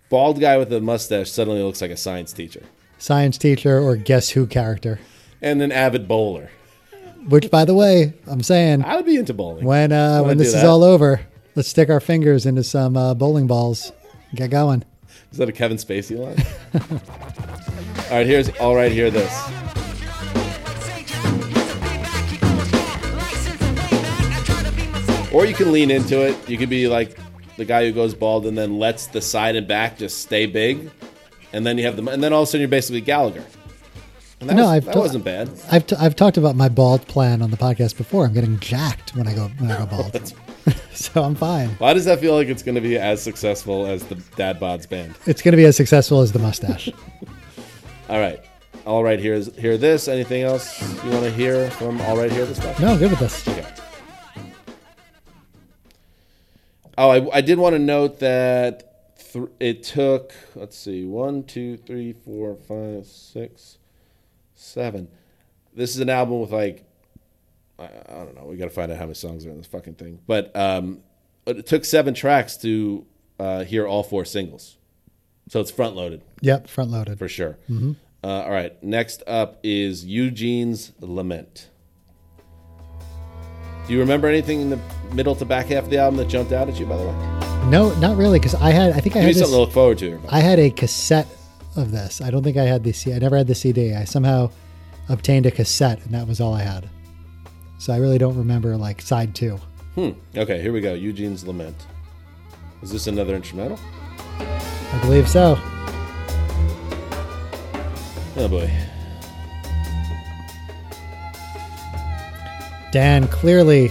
[0.10, 2.64] bald guy with a mustache suddenly looks like a science teacher
[3.00, 5.00] Science teacher or guess who character.
[5.42, 6.52] and an avid bowler.
[7.28, 9.66] Which, by the way, I'm saying I would be into bowling.
[9.66, 11.22] when uh, when this is all over,
[11.56, 13.92] let's stick our fingers into some uh, bowling balls.
[14.34, 14.84] Get going.
[15.32, 16.44] Is that a Kevin Spacey line?
[18.12, 18.92] all right, here's all right.
[18.92, 19.32] Hear this.
[25.34, 26.50] Or you can lean into it.
[26.50, 27.18] You could be like
[27.56, 30.90] the guy who goes bald and then lets the side and back just stay big,
[31.54, 33.46] and then you have the and then all of a sudden you're basically Gallagher.
[34.42, 35.52] No, was, I've that wasn't bad.
[35.72, 38.26] I've, t- I've talked about my bald plan on the podcast before.
[38.26, 40.34] I'm getting jacked when I go when I go bald,
[40.94, 41.70] so I'm fine.
[41.78, 44.88] Why does that feel like it's going to be as successful as the Dad Bods
[44.88, 45.16] band?
[45.26, 46.90] It's going to be as successful as the mustache.
[48.10, 48.44] All right,
[48.86, 49.20] all right.
[49.20, 50.10] Here's hear this.
[50.10, 52.30] Anything else you want to hear from all right?
[52.30, 52.78] Hear this stuff.
[52.78, 53.48] no, good with this.
[53.48, 53.66] Okay.
[56.98, 61.78] Oh, I, I did want to note that th- it took let's see, one, two,
[61.78, 63.78] three, four, five, six,
[64.56, 65.08] seven.
[65.74, 66.84] This is an album with like
[67.82, 68.46] I, I don't know.
[68.46, 70.20] We got to find out how many songs are in this fucking thing.
[70.28, 71.00] But um,
[71.46, 73.06] it took seven tracks to
[73.40, 74.78] uh, hear all four singles,
[75.50, 77.18] so it's front loaded Yep, front loaded.
[77.18, 77.58] for sure.
[78.24, 81.70] Uh, all right, next up is Eugene's Lament.
[83.88, 84.80] Do you remember anything in the
[85.14, 86.86] middle to back half of the album that jumped out at you?
[86.86, 88.92] By the way, No, not really, because I had.
[88.92, 89.50] I think I give had something this.
[89.52, 90.22] to look forward to.
[90.30, 91.28] I had a cassette
[91.76, 92.22] of this.
[92.22, 93.16] I don't think I had the CD.
[93.16, 93.96] I never had the CD.
[93.96, 94.52] I somehow
[95.10, 96.88] obtained a cassette, and that was all I had.
[97.82, 99.60] So I really don't remember like side two.
[99.96, 100.12] Hmm.
[100.38, 100.94] Okay, here we go.
[100.94, 101.88] Eugene's Lament.
[102.84, 103.80] Is this another instrumental?
[104.38, 105.58] I believe so.
[108.38, 108.72] Oh boy.
[112.92, 113.90] Dan clearly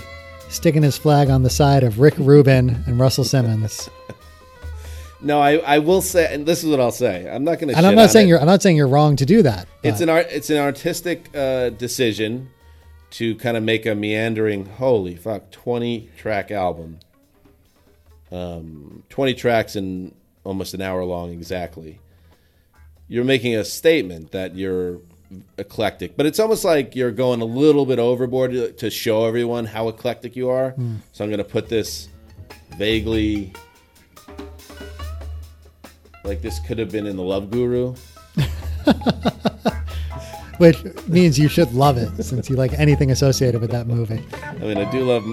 [0.49, 3.91] sticking his flag on the side of Rick Rubin and Russell Simmons.
[5.23, 7.31] No, I, I will say, and this is what I'll say.
[7.31, 7.77] I'm not going to.
[7.77, 8.41] And I'm not saying you're.
[8.41, 9.69] I'm not saying you're wrong to do that.
[9.83, 10.29] It's an art.
[10.31, 12.49] It's an artistic uh, decision
[13.11, 14.67] to kind of make a meandering.
[14.67, 15.51] Holy fuck!
[15.51, 17.01] Twenty track album.
[18.31, 22.01] Um, twenty tracks in almost an hour long exactly.
[23.09, 25.01] You're making a statement that you're
[25.59, 29.65] eclectic, but it's almost like you're going a little bit overboard to, to show everyone
[29.65, 30.75] how eclectic you are.
[31.13, 32.09] So I'm going to put this
[32.77, 33.53] vaguely.
[36.23, 37.95] Like this could have been in the Love Guru.
[40.61, 44.23] which means you should love it since you like anything associated with that movie.
[44.43, 45.25] I mean, I do love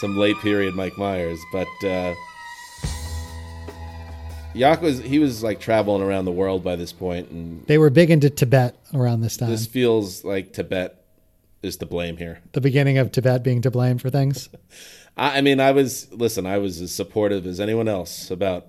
[0.00, 2.14] some late period Mike Myers, but uh,
[4.54, 7.90] Yauch was he was like traveling around the world by this point, and They were
[7.90, 9.50] big into Tibet around this time.
[9.50, 11.02] this feels like Tibet
[11.62, 12.38] is to blame here.
[12.52, 14.48] the beginning of Tibet being to blame for things.
[15.16, 18.66] I, I mean, I was listen, I was as supportive as anyone else about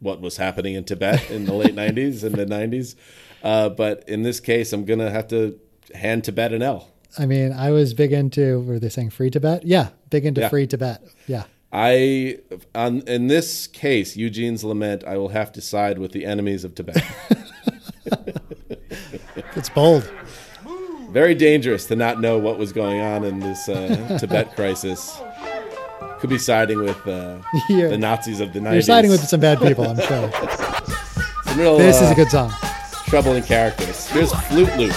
[0.00, 2.96] what was happening in Tibet in the late '90s and the '90s,
[3.42, 5.58] uh, but in this case, I'm gonna have to
[5.94, 6.88] hand Tibet an L.
[7.18, 8.60] I mean, I was big into.
[8.60, 9.64] Were they saying free Tibet?
[9.64, 10.48] Yeah, big into Yeah.
[10.48, 11.02] free Tibet.
[11.26, 11.44] Yeah.
[11.72, 12.38] I,
[12.74, 16.74] on in this case, Eugene's lament, I will have to side with the enemies of
[16.74, 17.02] Tibet.
[19.56, 20.08] It's bold.
[21.10, 25.20] Very dangerous to not know what was going on in this uh, Tibet crisis.
[26.20, 28.72] Could be siding with uh, You're- the Nazis of the 90s.
[28.72, 30.28] You're siding with some bad people, I'm sure.
[31.56, 32.52] Real, This is uh, a good song.
[33.06, 34.06] troubling characters.
[34.08, 34.94] Here's Flute Loop.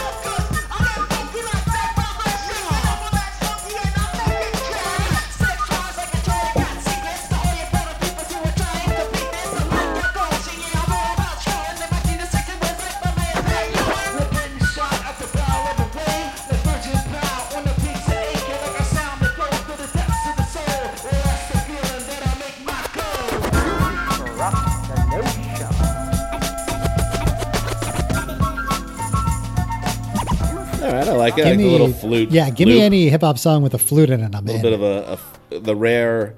[31.33, 31.49] All right, I like.
[31.49, 32.31] I like the little flute.
[32.31, 34.33] yeah, give me any hip hop song with a flute in it.
[34.35, 34.61] I'm A little in.
[34.61, 35.19] bit of a,
[35.55, 36.35] a the rare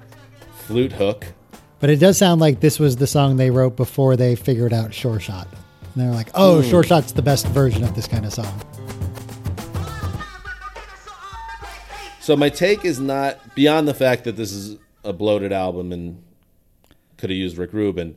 [0.66, 1.26] flute hook.
[1.80, 4.94] But it does sound like this was the song they wrote before they figured out
[4.94, 5.46] Sure Shot.
[5.94, 6.68] And they're like, oh, Hmm.
[6.70, 8.60] Sure Shot's the best version of this kind of song.
[12.20, 16.22] So my take is not beyond the fact that this is a bloated album and
[17.18, 18.16] could have used Rick Rubin.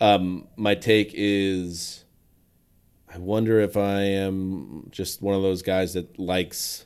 [0.00, 2.04] Um, my take is,
[3.12, 6.84] I wonder if I am just one of those guys that likes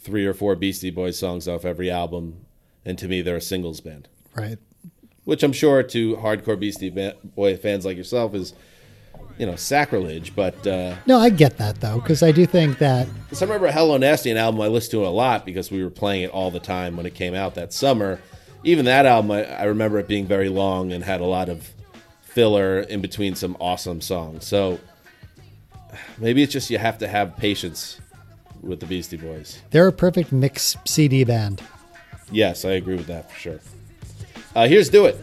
[0.00, 2.44] three or four Beastie Boys songs off every album,
[2.84, 4.58] and to me they're a singles band, Right.
[5.24, 6.90] which I'm sure to hardcore Beastie
[7.24, 8.54] Boy fans like yourself is,
[9.38, 10.34] you know, sacrilege.
[10.34, 13.70] But uh, No, I get that, though, because I do think that So I remember
[13.72, 16.50] Hello Nasty, an album I listened to a lot because we were playing it all
[16.50, 18.20] the time when it came out that summer.
[18.64, 21.72] Even that album, I, I remember it being very long and had a lot of
[22.22, 24.46] filler in between some awesome songs.
[24.46, 24.78] So
[26.18, 28.00] maybe it's just you have to have patience
[28.62, 29.60] with the Beastie Boys.
[29.70, 31.62] they're a perfect mix CD band.
[32.30, 33.60] Yes, I agree with that for sure.
[34.54, 35.18] Uh, here's Do It.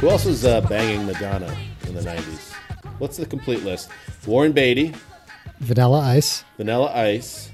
[0.00, 2.63] Who else was uh, banging Madonna in the 90s?
[2.98, 3.88] What's the complete list?
[4.26, 4.94] Warren Beatty,
[5.60, 7.50] Vanilla Ice, Vanilla Ice,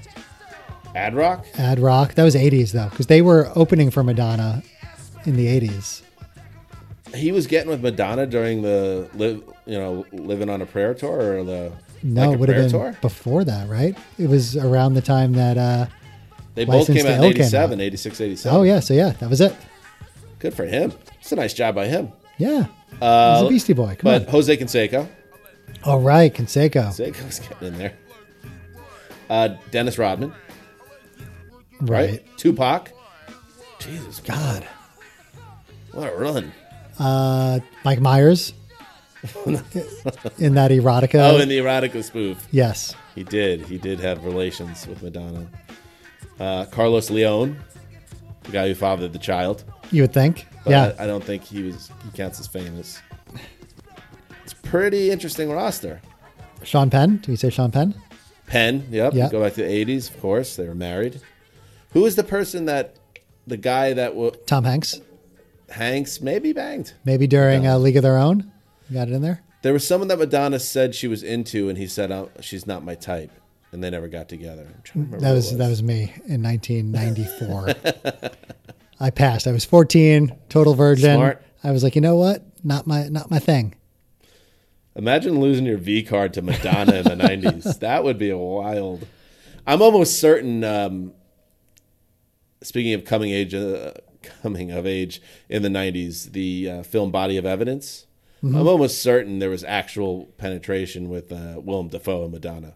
[0.95, 2.13] Ad Rock, Ad Rock.
[2.15, 4.63] That was 80s, though, because they were opening for Madonna
[5.25, 6.01] in the 80s.
[7.15, 11.39] he was getting with Madonna during the live, you know, living on a prayer tour
[11.39, 11.71] or the
[12.03, 12.97] No, like it would have been tour.
[13.01, 13.97] before that, right?
[14.17, 15.57] It was around the time that.
[15.57, 15.85] uh
[16.55, 17.83] They both License came out in 87, out.
[17.83, 18.57] 86, 87.
[18.57, 19.55] Oh yeah, so yeah, that was it.
[20.39, 20.93] Good for him.
[21.19, 22.11] It's a nice job by him.
[22.37, 22.65] Yeah.
[22.91, 23.95] He's a Beastie Boy.
[23.99, 24.31] Come Uh, But on.
[24.31, 25.07] Jose Canseco.
[25.83, 26.87] All right, Conseco.
[26.89, 27.93] Canseco's getting in there.
[29.29, 30.33] Uh, Dennis Rodman.
[31.79, 32.09] Right.
[32.11, 32.37] Right.
[32.37, 32.91] Tupac.
[33.79, 34.65] Jesus God.
[35.91, 36.51] What a run.
[36.99, 38.53] Uh, Mike Myers.
[40.37, 41.31] in that erotica.
[41.33, 42.47] Oh, in the erotica spoof.
[42.51, 42.95] yes.
[43.15, 43.61] He did.
[43.61, 45.47] He did have relations with Madonna.
[46.39, 47.57] Uh, Carlos Leon,
[48.43, 49.63] the guy who fathered the child.
[49.91, 50.47] You would think.
[50.63, 50.93] But yeah.
[50.97, 51.91] I, I don't think he was.
[52.03, 52.99] He counts as famous.
[54.51, 56.01] It's pretty interesting roster.
[56.63, 57.17] Sean Penn.
[57.17, 57.95] Do you say Sean Penn?
[58.47, 59.13] Penn, yep.
[59.13, 59.29] Yeah.
[59.29, 60.57] Go back to the '80s, of course.
[60.57, 61.21] They were married.
[61.93, 62.95] Who is the person that,
[63.47, 64.99] the guy that w- Tom Hanks.
[65.69, 66.93] Hanks maybe banged?
[67.05, 68.51] Maybe during uh, League of Their Own.
[68.89, 69.41] You got it in there?
[69.61, 72.83] There was someone that Madonna said she was into, and he said, oh, "She's not
[72.83, 73.31] my type,"
[73.71, 74.63] and they never got together.
[74.63, 78.31] I'm trying to remember That who was, that was me in 1994.
[78.99, 79.47] I passed.
[79.47, 81.15] I was 14, total virgin.
[81.15, 81.41] Smart.
[81.63, 82.43] I was like, you know what?
[82.65, 83.75] Not my not my thing.
[84.95, 87.79] Imagine losing your V card to Madonna in the '90s.
[87.79, 89.07] That would be a wild.
[89.65, 90.63] I'm almost certain.
[90.63, 91.13] Um,
[92.61, 93.93] speaking of coming age, uh,
[94.41, 98.05] coming of age in the '90s, the uh, film Body of Evidence.
[98.43, 98.55] Mm-hmm.
[98.55, 102.73] I'm almost certain there was actual penetration with uh, Willem Dafoe and Madonna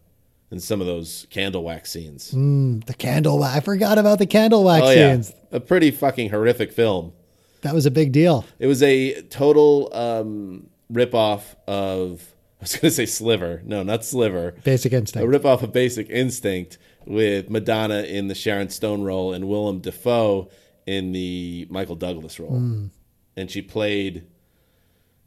[0.51, 2.29] in some of those candle wax scenes.
[2.31, 3.57] The candle wax.
[3.57, 5.33] I forgot about the candle wax oh yeah, scenes.
[5.51, 7.13] a pretty fucking horrific film.
[7.61, 8.45] That was a big deal.
[8.59, 12.31] It was a total um, ripoff of.
[12.61, 13.61] I was going to say Sliver.
[13.65, 14.55] No, not Sliver.
[14.63, 15.27] Basic Instinct.
[15.27, 20.49] a ripoff of Basic Instinct with Madonna in the Sharon Stone role and Willem Dafoe
[20.85, 22.57] in the Michael Douglas role.
[22.57, 22.87] Hmm.
[23.35, 24.25] And she played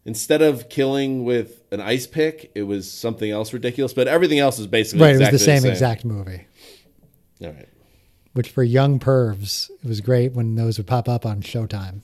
[0.04, 3.92] instead of killing with an ice pick, it was something else ridiculous.
[3.92, 5.10] But everything else is basically right.
[5.10, 6.46] It was exactly the same, exact movie.
[7.42, 7.68] All right.
[8.32, 12.00] Which for young pervs, it was great when those would pop up on Showtime.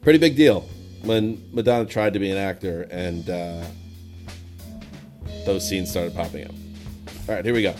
[0.00, 0.68] Pretty big deal
[1.02, 3.64] when Madonna tried to be an actor and uh,
[5.46, 6.54] those scenes started popping up.
[7.28, 7.74] All right, here we go.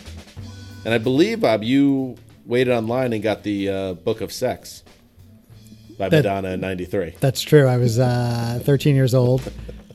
[0.84, 2.16] And I believe, Bob, you
[2.46, 4.82] waited online and got the uh, Book of Sex
[5.98, 7.16] by That- Madonna in 93.
[7.20, 7.66] That's true.
[7.66, 9.50] I was uh, 13 years old.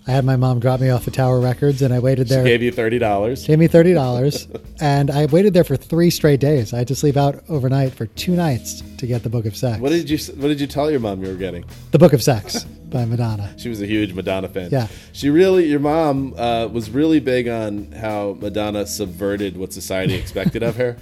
[0.06, 2.44] I had my mom drop me off at Tower Records, and I waited there.
[2.44, 3.48] Gave you $30.
[3.48, 4.50] gave me thirty dollars,
[4.82, 6.74] and I waited there for three straight days.
[6.74, 9.80] I had to sleep out overnight for two nights to get the Book of Sex.
[9.80, 11.64] What did you What did you tell your mom you were getting?
[11.92, 13.54] the Book of Sex by Madonna.
[13.58, 14.70] She was a huge Madonna fan.
[14.72, 14.88] Yeah.
[15.14, 20.64] She really, your mom uh, was really big on how Madonna subverted what society expected
[20.64, 20.98] of her,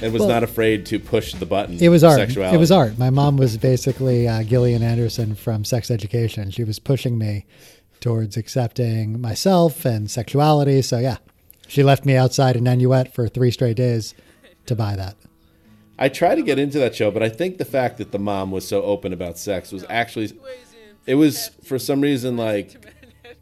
[0.00, 1.78] and was Well, not afraid to push the button.
[1.80, 2.18] It was art.
[2.20, 2.56] Sexuality.
[2.56, 2.96] It was art.
[2.96, 6.50] My mom was basically uh, Gillian Anderson from Sex Education.
[6.52, 7.44] She was pushing me
[8.04, 10.82] towards accepting myself and sexuality.
[10.82, 11.16] So yeah,
[11.66, 14.14] she left me outside in Nanuet for three straight days
[14.66, 15.16] to buy that.
[15.98, 18.50] I tried to get into that show, but I think the fact that the mom
[18.50, 20.38] was so open about sex was actually,
[21.06, 22.76] it was for some reason like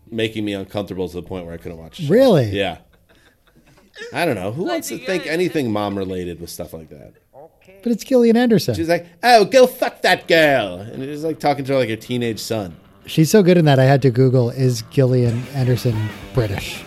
[0.09, 1.99] making me uncomfortable to the point where I couldn't watch.
[2.09, 2.51] Really?
[2.51, 2.79] Yeah.
[4.13, 4.53] I don't know.
[4.53, 7.15] Who wants to think anything mom related with stuff like that?
[7.83, 8.75] But it's Gillian Anderson.
[8.75, 11.97] She's like, "Oh, go fuck that girl," and it's like talking to her like a
[11.97, 12.77] teenage son.
[13.07, 16.85] She's so good in that I had to Google is Gillian Anderson British?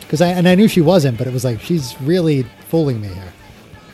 [0.00, 3.08] Because I and I knew she wasn't, but it was like she's really fooling me
[3.08, 3.32] here.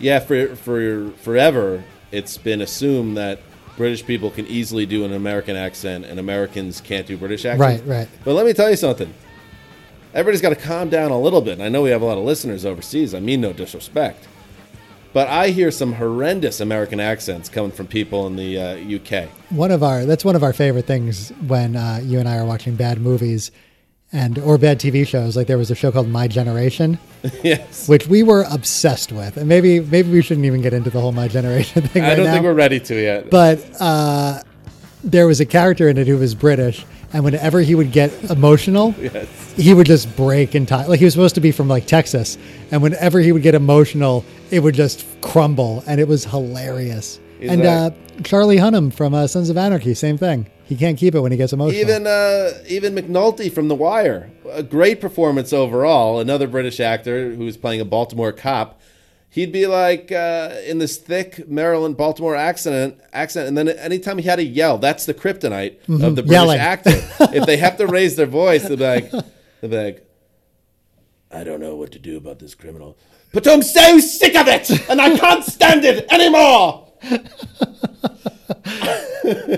[0.00, 3.40] Yeah, for for forever, it's been assumed that
[3.76, 7.82] British people can easily do an American accent, and Americans can't do British accents.
[7.82, 8.08] Right, right.
[8.24, 9.12] But let me tell you something.
[10.14, 11.54] Everybody's got to calm down a little bit.
[11.54, 13.14] And I know we have a lot of listeners overseas.
[13.14, 14.28] I mean no disrespect,
[15.14, 19.28] but I hear some horrendous American accents coming from people in the uh, UK.
[19.50, 22.44] One of our that's one of our favorite things when uh, you and I are
[22.44, 23.50] watching bad movies
[24.12, 25.36] and or bad TV shows.
[25.36, 26.98] Like there was a show called My Generation,
[27.42, 31.00] yes, which we were obsessed with, and maybe maybe we shouldn't even get into the
[31.00, 32.02] whole My Generation thing.
[32.04, 32.32] I don't now.
[32.32, 33.30] think we're ready to yet.
[33.30, 34.42] but uh,
[35.02, 38.94] there was a character in it who was British, and whenever he would get emotional,
[39.00, 39.52] Yes.
[39.56, 40.88] he would just break in time.
[40.88, 42.38] Like he was supposed to be from like Texas,
[42.70, 47.20] and whenever he would get emotional, it would just crumble, and it was hilarious.
[47.38, 47.90] He's and uh,
[48.22, 50.48] Charlie Hunnam from uh, Sons of Anarchy, same thing.
[50.64, 51.78] He can't keep it when he gets emotional.
[51.78, 56.20] Even uh, even McNulty from The Wire, a great performance overall.
[56.20, 58.80] Another British actor who's playing a Baltimore cop.
[59.28, 64.28] He'd be like uh, in this thick Maryland Baltimore accent, accent, and then anytime he
[64.28, 66.60] had to yell, that's the kryptonite of the British Yelling.
[66.60, 66.90] actor.
[67.34, 70.08] if they have to raise their voice, they'll be like, they'll be like,
[71.32, 72.96] I don't know what to do about this criminal,
[73.34, 76.92] but I'm so sick of it, and I can't stand it anymore.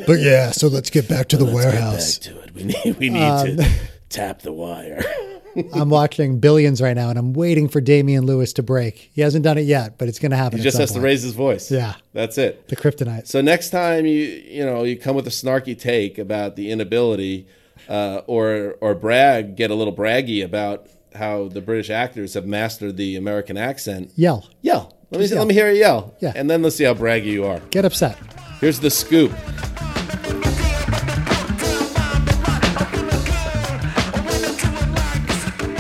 [0.07, 2.55] but yeah, so let's get back to the Let's get back to it.
[2.55, 3.71] We need we need to
[4.09, 5.03] tap the wire.
[5.73, 9.11] I'm watching Billions right now, and I'm waiting for Damian Lewis to break.
[9.15, 10.59] He hasn't done it yet, but it's going to happen.
[10.59, 11.71] He just has to raise his voice.
[11.71, 11.95] Yeah.
[12.13, 12.69] That's it.
[12.69, 13.27] the kryptonite.
[13.27, 17.47] So next time you you know you come with a snarky take about the inability,
[17.89, 22.97] uh, or or brag, get a little braggy about how the British actors have mastered
[22.97, 24.13] the American accent.
[24.17, 24.93] Yell, Yell.
[25.11, 25.43] Let me Just yell.
[25.43, 26.15] let me hear you yell.
[26.21, 26.33] Yeah.
[26.35, 27.61] And then let's see how braggy you are.
[27.71, 28.19] get upset.
[28.61, 29.33] Here's the scoop.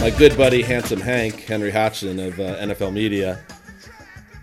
[0.00, 3.40] My good buddy, handsome Hank Henry Hodgson of uh, NFL Media,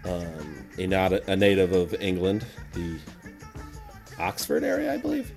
[0.03, 2.97] um, a, not a native of England, the
[4.19, 5.31] Oxford area, I believe.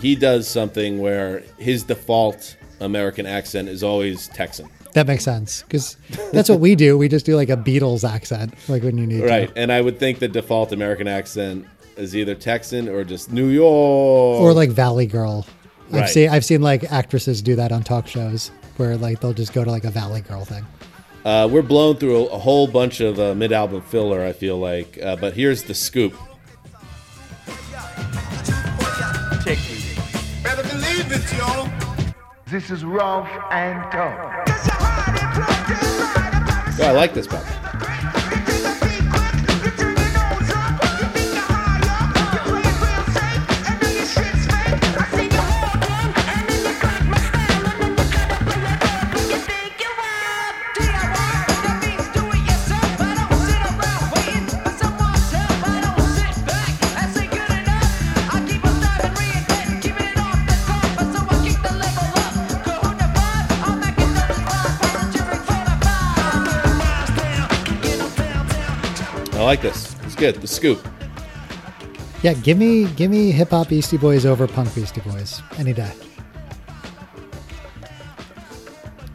[0.00, 4.68] He does something where his default American accent is always Texan.
[4.94, 5.96] That makes sense because
[6.32, 6.96] that's what we do.
[6.96, 9.54] We just do like a Beatles accent, like when you need Right.
[9.54, 9.60] to.
[9.60, 11.66] And I would think the default American accent
[11.96, 14.40] is either Texan or just New York.
[14.40, 15.46] or like Valley Girl.
[15.88, 16.08] I've Right.
[16.08, 19.62] seen I've seen like actresses do that on talk shows where like they'll just go
[19.64, 20.64] to like a Valley Girl thing.
[21.24, 24.24] Uh, we're blown through a, a whole bunch of uh, mid-album filler.
[24.24, 26.14] I feel like, uh, but here's the scoop.
[29.42, 29.76] Take me.
[30.42, 31.85] Better believe it, y'all.
[32.48, 34.16] This is rough and tough.
[36.78, 37.44] Oh, I like this part.
[69.56, 69.96] Like this.
[70.02, 70.34] It's good.
[70.36, 70.86] The scoop.
[72.22, 75.92] Yeah, give me give me hip hop Beastie Boys over punk Beastie Boys any day.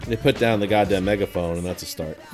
[0.07, 2.17] They put down the goddamn megaphone, and that's a start.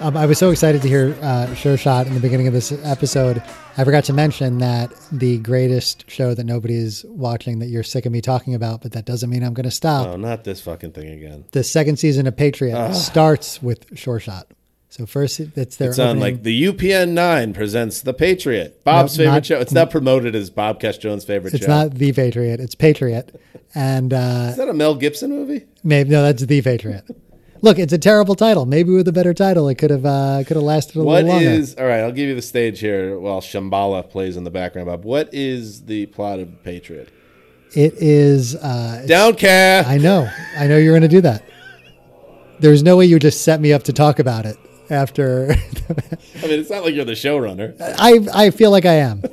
[0.00, 2.72] Um, I was so excited to hear uh, Sure Shot in the beginning of this
[2.82, 3.40] episode.
[3.76, 8.10] I forgot to mention that the greatest show that nobody's watching that you're sick of
[8.10, 10.08] me talking about, but that doesn't mean I'm going to stop.
[10.08, 11.44] Oh, not this fucking thing again.
[11.52, 14.48] The second season of Patriot starts with Sure Shot.
[14.92, 19.24] So first, it's their It's on like the UPN nine presents the Patriot, Bob's No,
[19.24, 19.58] favorite not- show.
[19.58, 21.72] It's not promoted as Bob Cash Jones' favorite It's show.
[21.72, 22.60] It's not the Patriot.
[22.60, 23.40] It's Patriot,
[23.74, 25.64] and uh, Is that a Mel Gibson movie?
[25.82, 27.04] maybe no, that's the Patriot.
[27.62, 28.66] Look, it's a terrible title.
[28.66, 31.40] Maybe with a better title, it could have uh, could have lasted a What little
[31.40, 31.48] longer.
[31.48, 32.00] is all right?
[32.00, 34.88] I'll give you the stage here while Shambala plays in the background.
[34.88, 37.08] Bob, what is the plot of Patriot?
[37.74, 38.56] It is.
[38.56, 39.88] Uh, Downcast.
[39.88, 40.28] I know.
[40.58, 41.44] I know you're going to do that.
[42.60, 44.58] There's no way you just set me up to talk about it
[44.90, 45.50] after.
[45.50, 47.74] I mean, it's not like you're the showrunner.
[47.80, 49.22] I I feel like I am.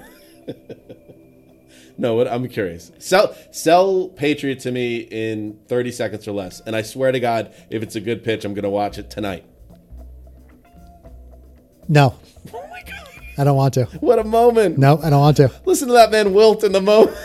[2.02, 2.94] No, what I'm curious.
[2.98, 7.54] Sell sell Patriot to me in 30 seconds or less, and I swear to God,
[7.70, 9.44] if it's a good pitch, I'm going to watch it tonight.
[11.90, 12.16] No,
[12.54, 13.08] Oh my God!
[13.38, 13.84] I don't want to.
[14.00, 14.78] What a moment!
[14.78, 15.52] No, I don't want to.
[15.66, 17.18] Listen to that man wilt in the moment.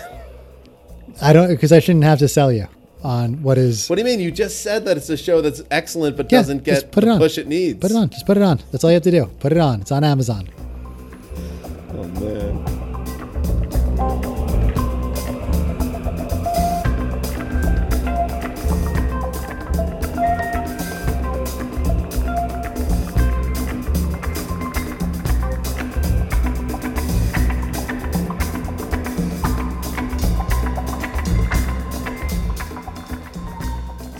[1.22, 2.66] I don't because I shouldn't have to sell you
[3.04, 3.88] on what is.
[3.88, 4.20] What do you mean?
[4.20, 7.06] You just said that it's a show that's excellent, but Yeah, doesn't get put it
[7.06, 7.18] the on.
[7.18, 7.78] push it needs.
[7.78, 8.08] Put it on.
[8.10, 8.60] Just put it on.
[8.72, 9.26] That's all you have to do.
[9.40, 9.80] Put it on.
[9.82, 10.48] It's on Amazon.
[11.92, 12.83] Oh man.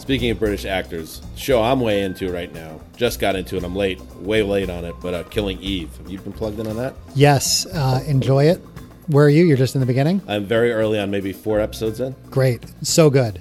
[0.04, 2.78] Speaking of British actors, show I'm way into right now.
[2.94, 3.64] Just got into it.
[3.64, 4.94] I'm late, way late on it.
[5.00, 5.96] But uh, Killing Eve.
[5.96, 6.94] Have you been plugged in on that?
[7.14, 8.58] Yes, uh, enjoy it.
[9.06, 9.44] Where are you?
[9.46, 10.20] You're just in the beginning.
[10.28, 12.14] I'm very early on, maybe four episodes in.
[12.30, 13.38] Great, so good.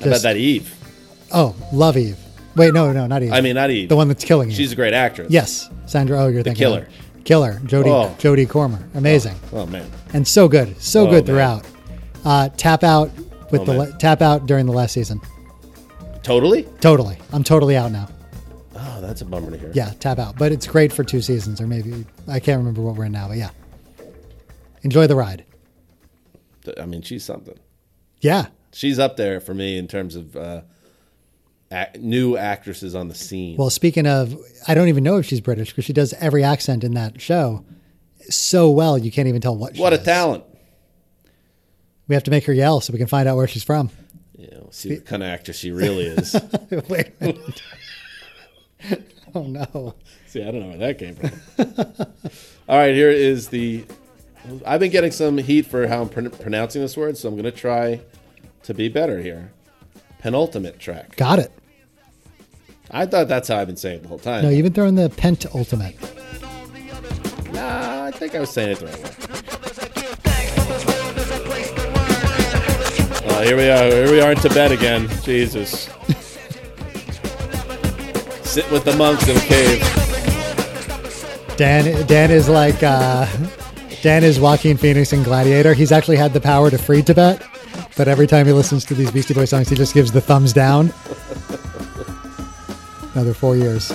[0.00, 0.74] How about that Eve?
[1.32, 2.18] Oh, love Eve.
[2.56, 3.32] Wait, no, no, not Eve.
[3.32, 3.88] I mean, not Eve.
[3.88, 4.56] the one that's killing you.
[4.56, 5.30] She's a great actress.
[5.30, 6.24] yes, Sandra.
[6.24, 6.88] Oh, you're thinking killer.
[6.88, 7.60] of- Killer.
[7.64, 7.86] Jodie.
[7.86, 8.14] Oh.
[8.18, 8.80] Jodie Comer.
[8.94, 9.34] Amazing.
[9.52, 9.88] Oh man.
[10.12, 11.24] and so good, so Oh, good man.
[11.26, 11.66] throughout.
[12.24, 13.10] Uh, tap out
[13.52, 13.98] with Oh, the man.
[13.98, 15.20] tap out during the last season.
[16.24, 16.64] Totally.
[16.80, 18.08] Totally, I'm totally out now.
[18.74, 19.70] Oh, that's a bummer to hear.
[19.72, 22.96] Yeah, tap out, but it's great for two seasons or maybe I can't remember what
[22.96, 23.50] we're in now, but yeah,
[24.82, 25.44] enjoy the ride.
[26.80, 27.58] I mean, she's something.
[28.20, 30.62] Yeah, She's up there for me in terms of uh,
[31.70, 33.56] ac new actresses on the scene.
[33.56, 36.82] Well, speaking of, I don't even know if she's British because she does every accent
[36.82, 37.64] in that show
[38.30, 39.76] so well you can't even tell what.
[39.76, 40.04] She what a is.
[40.04, 40.42] talent!
[42.08, 43.90] We have to make her yell so we can find out where she's from.
[44.74, 46.34] See what kind of actor she really is.
[46.88, 47.62] Wait a minute.
[49.36, 49.94] oh no!
[50.26, 51.30] see, I don't know where that came from.
[52.68, 53.84] All right, here is the.
[54.66, 57.44] I've been getting some heat for how I'm pron- pronouncing this word, so I'm going
[57.44, 58.00] to try
[58.64, 59.52] to be better here.
[60.18, 61.14] penultimate track.
[61.14, 61.52] Got it.
[62.90, 64.42] I thought that's how I've been saying it the whole time.
[64.42, 65.94] No, you've been throwing the pent ultimate.
[67.52, 69.73] Nah, I think I was saying it the right way.
[73.36, 73.84] Oh, here we are.
[73.86, 75.08] Here we are in Tibet again.
[75.24, 75.90] Jesus.
[78.44, 79.80] Sit with the monks in a cave.
[81.56, 83.26] Dan Dan is like uh,
[84.02, 85.74] Dan is Joaquin Phoenix in Gladiator.
[85.74, 87.42] He's actually had the power to free Tibet,
[87.96, 90.52] but every time he listens to these Beastie Boys songs, he just gives the thumbs
[90.52, 90.92] down.
[93.14, 93.92] Another four years.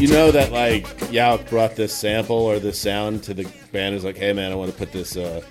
[0.00, 3.94] You know that like Yauch brought this sample or this sound to the band.
[3.94, 5.42] Is like, hey man, I want to put this uh,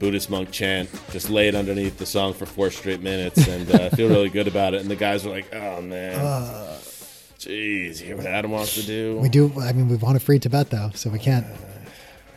[0.00, 3.88] Buddhist monk chant, just lay it underneath the song for four straight minutes, and uh,
[3.90, 4.80] feel really good about it.
[4.80, 6.18] And the guys were like, oh man,
[7.38, 9.18] jeez, you hear what Adam wants to do?
[9.18, 9.52] We do.
[9.60, 11.46] I mean, we want to free Tibet though, so we can't.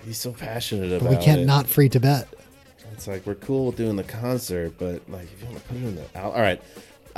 [0.05, 1.45] He's so passionate about But we can't it.
[1.45, 2.27] not free Tibet.
[2.93, 5.77] It's like we're cool with doing the concert, but like if you want to put
[5.77, 6.61] it in the al- all right,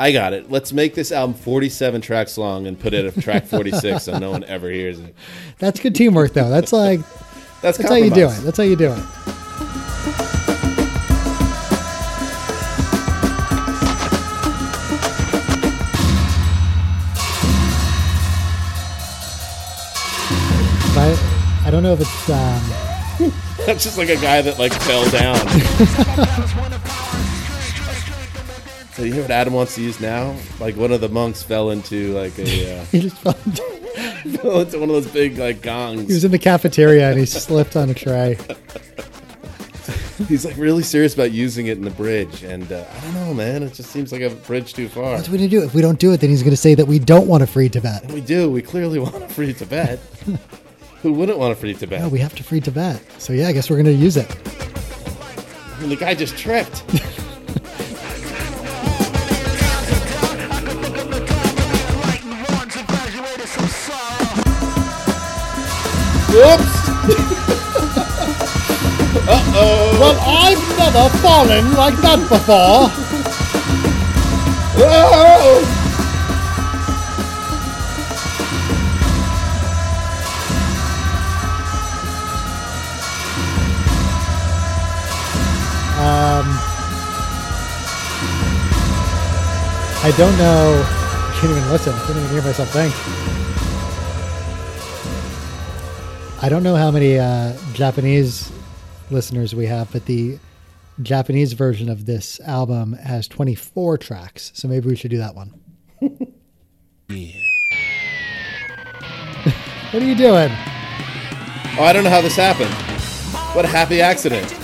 [0.02, 0.50] I got it.
[0.50, 4.32] Let's make this album 47 tracks long and put it at track 46 so no
[4.32, 5.14] one ever hears it.
[5.60, 6.50] That's good teamwork though.
[6.50, 7.02] That's like
[7.62, 8.40] That's, that's how you do it.
[8.42, 9.00] That's how you do it.
[20.98, 22.92] I, I don't know if it's um,
[23.68, 25.38] That's just like a guy that like fell down.
[29.02, 30.36] so you hear what Adam wants to use now?
[30.60, 34.78] Like one of the monks fell into like a uh, he just fell, fell into
[34.78, 36.08] one of those big like gongs.
[36.08, 38.38] he was in the cafeteria and he slipped on a tray.
[40.28, 43.34] He's like really serious about using it in the bridge, and uh, I don't know,
[43.34, 43.64] man.
[43.64, 45.16] It just seems like a bridge too far.
[45.16, 45.64] What's we gonna do?
[45.64, 47.70] If we don't do it, then he's gonna say that we don't want to free
[47.70, 48.06] Tibet.
[48.12, 48.52] We do.
[48.52, 49.98] We clearly want to free Tibet.
[51.02, 52.02] Who wouldn't want to free Tibet?
[52.02, 53.02] No, we have to free Tibet.
[53.20, 54.30] So yeah, I guess we're gonna use it.
[55.82, 56.84] And the guy just tripped.
[66.42, 66.74] Whoops!
[69.30, 69.98] Uh-oh!
[70.00, 72.90] Well, I've never fallen like that before.
[74.84, 75.78] Oh!
[86.02, 86.48] Um,
[90.04, 90.84] I don't know.
[90.84, 91.94] I can't even listen.
[91.94, 93.31] I can't even hear myself think.
[96.44, 98.52] I don't know how many uh, Japanese
[99.12, 100.40] listeners we have, but the
[101.04, 104.52] Japanese version of this album has 24 tracks.
[104.56, 105.54] So maybe we should do that one.
[109.92, 110.50] what are you doing?
[111.78, 112.74] Oh, I don't know how this happened.
[113.56, 114.52] What a happy accident.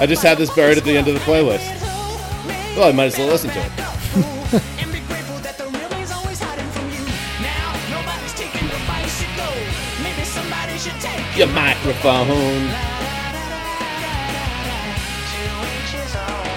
[0.00, 1.68] I just had this buried at the end of the playlist.
[2.74, 4.89] Well, I might as well listen to it.
[11.40, 12.28] Your microphone.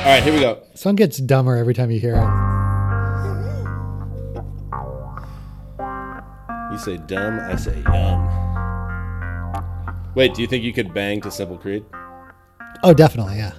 [0.01, 0.61] All right, here we go.
[0.73, 2.27] Song gets dumber every time you hear it.
[6.73, 8.27] You say dumb, I say yum.
[10.15, 11.85] Wait, do you think you could bang to Simple Creed?
[12.83, 13.53] Oh, definitely, yeah.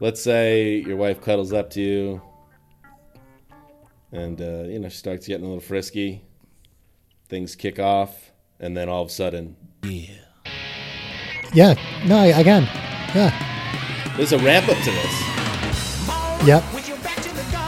[0.00, 2.22] Let's say your wife cuddles up to you,
[4.10, 6.24] and uh, you know she starts getting a little frisky.
[7.28, 10.14] Things kick off, and then all of a sudden, Yeah,
[11.54, 12.62] no, I, I can.
[13.14, 14.12] Yeah.
[14.16, 15.26] there's a ramp up to this.
[16.46, 16.62] Yep.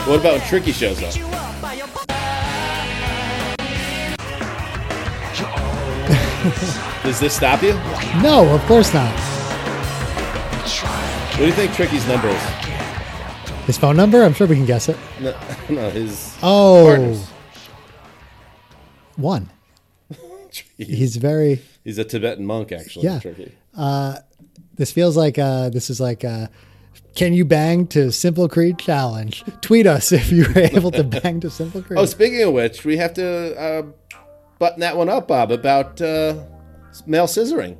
[0.07, 1.13] What about when Tricky shows up?
[7.03, 7.73] Does this stop you?
[8.23, 9.13] No, of course not.
[11.33, 12.43] What do you think Tricky's number is?
[13.67, 14.23] His phone number?
[14.23, 14.97] I'm sure we can guess it.
[15.21, 15.37] No,
[15.71, 17.27] no his Oh, partners.
[19.17, 19.51] one.
[20.77, 21.61] He's very.
[21.85, 23.05] He's a Tibetan monk, actually.
[23.07, 23.19] Yeah.
[23.21, 23.53] Tricky.
[23.77, 24.17] Uh,
[24.75, 26.49] this feels like uh, this is like uh,
[27.15, 29.45] can you bang to Simple Creed challenge?
[29.61, 31.99] Tweet us if you were able to bang to Simple Creed.
[31.99, 33.83] Oh, speaking of which, we have to uh,
[34.59, 36.43] button that one up, Bob, about uh,
[37.07, 37.79] male scissoring.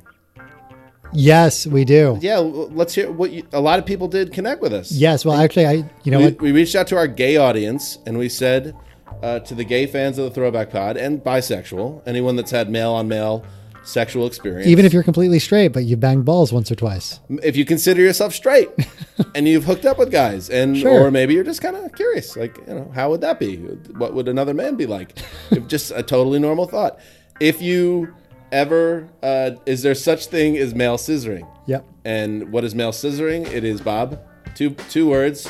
[1.13, 2.17] yes, we do.
[2.21, 4.91] Yeah, let's hear what you, a lot of people did connect with us.
[4.91, 6.41] Yes, well, actually, I you know we, what?
[6.41, 8.75] we reached out to our gay audience and we said
[9.23, 12.91] uh, to the gay fans of the Throwback Pod and bisexual, anyone that's had male
[12.91, 13.43] on male
[13.83, 14.67] sexual experience.
[14.67, 17.19] Even if you're completely straight, but you banged balls once or twice.
[17.43, 18.69] if you consider yourself straight
[19.35, 21.01] and you've hooked up with guys and Sure.
[21.07, 24.13] or maybe you're just kind of curious like you know how would that be what
[24.13, 25.17] would another man be like
[25.67, 26.97] just a totally normal thought
[27.39, 28.13] if you
[28.51, 31.85] ever uh, is there such thing as male scissoring Yep.
[32.05, 34.19] and what is male scissoring it is bob
[34.55, 35.49] two two words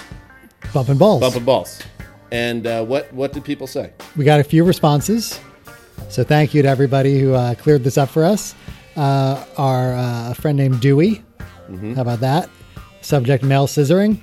[0.73, 1.19] Bumping balls.
[1.22, 1.81] bumping balls
[2.31, 5.39] and uh, what what did people say We got a few responses.
[6.09, 8.53] So thank you to everybody who uh, cleared this up for us.
[8.95, 11.23] Uh, our uh, friend named Dewey.
[11.95, 12.49] How about that?
[13.01, 14.19] Subject male scissoring.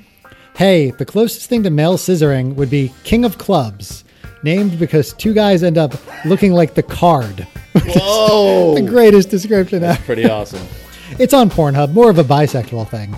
[0.55, 4.05] Hey, the closest thing to male scissoring would be King of Clubs,
[4.43, 5.95] named because two guys end up
[6.25, 7.47] looking like the card.
[7.87, 10.03] whoa the greatest description ever.
[10.03, 10.61] pretty awesome
[11.19, 13.15] It's on Pornhub, more of a bisexual thing.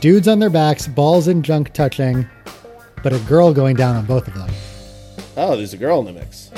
[0.00, 2.26] Dudes on their backs, balls and junk touching,
[3.02, 4.50] but a girl going down on both of them.
[5.36, 6.50] oh there's a girl in the mix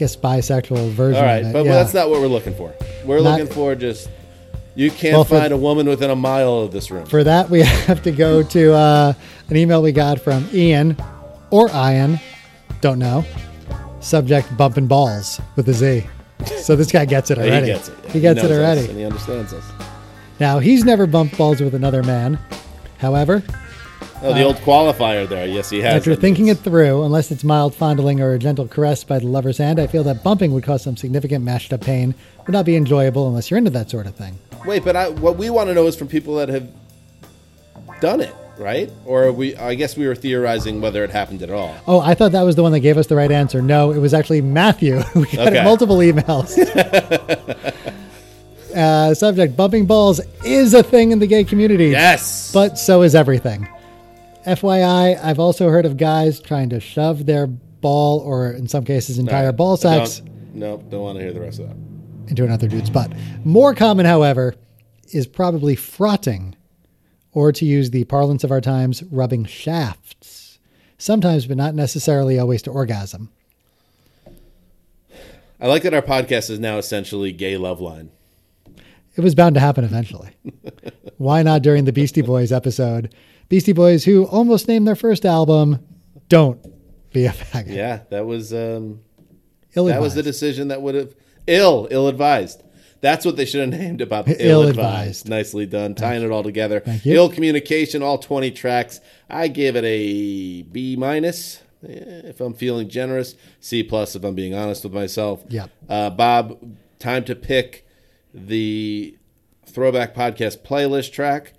[0.00, 1.72] Guess bisexual version all right but yeah.
[1.72, 2.72] that's not what we're looking for
[3.04, 4.08] we're Not- looking for just
[4.74, 7.50] you can't Well, for- find a woman within a mile of this room For that,
[7.50, 9.12] we have to go to uh,
[9.50, 10.96] an email we got from Ian
[11.50, 12.18] or Ian,
[12.80, 13.24] don't know.
[14.00, 16.06] Subject bumping balls with a Z.
[16.62, 17.66] So this guy gets it already.
[17.66, 17.98] He gets it.
[18.04, 18.10] yeah.
[18.12, 18.86] He gets knows it already.
[18.88, 19.64] and he understands us.
[20.38, 22.38] Now, he's never bumped balls with another man.
[22.98, 23.42] However,
[24.22, 25.46] Oh, the old qualifier there.
[25.46, 25.94] Yes, he has.
[25.94, 29.26] Uh, after thinking it through, unless it's mild fondling or a gentle caress by the
[29.26, 32.14] lover's hand, I feel that bumping would cause some significant mashed up pain,
[32.46, 34.38] would not be enjoyable unless you're into that sort of thing.
[34.66, 36.68] Wait, but I, what we want to know is from people that have
[38.02, 38.90] done it, right?
[39.06, 39.56] Or we?
[39.56, 41.74] I guess we were theorizing whether it happened at all.
[41.86, 43.62] Oh, I thought that was the one that gave us the right answer.
[43.62, 45.00] No, it was actually Matthew.
[45.14, 45.64] we got Okay.
[45.64, 46.58] multiple emails.
[48.76, 51.88] uh, subject bumping balls is a thing in the gay community.
[51.88, 52.52] Yes.
[52.52, 53.66] But so is everything.
[54.46, 59.18] FYI, I've also heard of guys trying to shove their ball or, in some cases,
[59.18, 61.76] entire Alright, ball sacks Don't, no, don't want to hear the rest of that.
[62.28, 63.12] into another dude's butt.
[63.44, 64.54] More common, however,
[65.12, 66.56] is probably frotting,
[67.32, 70.58] or to use the parlance of our times, rubbing shafts.
[70.98, 73.30] Sometimes, but not necessarily always to orgasm.
[75.60, 78.10] I like that our podcast is now essentially gay love line.
[79.16, 80.30] It was bound to happen eventually.
[81.18, 83.14] Why not during the Beastie Boys episode?
[83.50, 85.84] Beastie Boys, who almost named their first album,
[86.28, 86.64] Don't
[87.12, 87.74] Be a Faggot.
[87.74, 89.00] Yeah, that was um,
[89.74, 91.14] Ill that was the decision that would have
[91.46, 92.62] ill ill advised.
[93.00, 95.28] That's what they should have named about ill Ill-advised.
[95.28, 96.80] Nicely done, tying it all together.
[96.80, 97.16] Thank you.
[97.16, 99.00] Ill communication, all twenty tracks.
[99.28, 103.34] I give it a B minus eh, if I'm feeling generous.
[103.58, 105.44] C plus if I'm being honest with myself.
[105.48, 105.70] Yep.
[105.88, 107.84] Uh, Bob, time to pick
[108.32, 109.18] the
[109.66, 111.54] throwback podcast playlist track.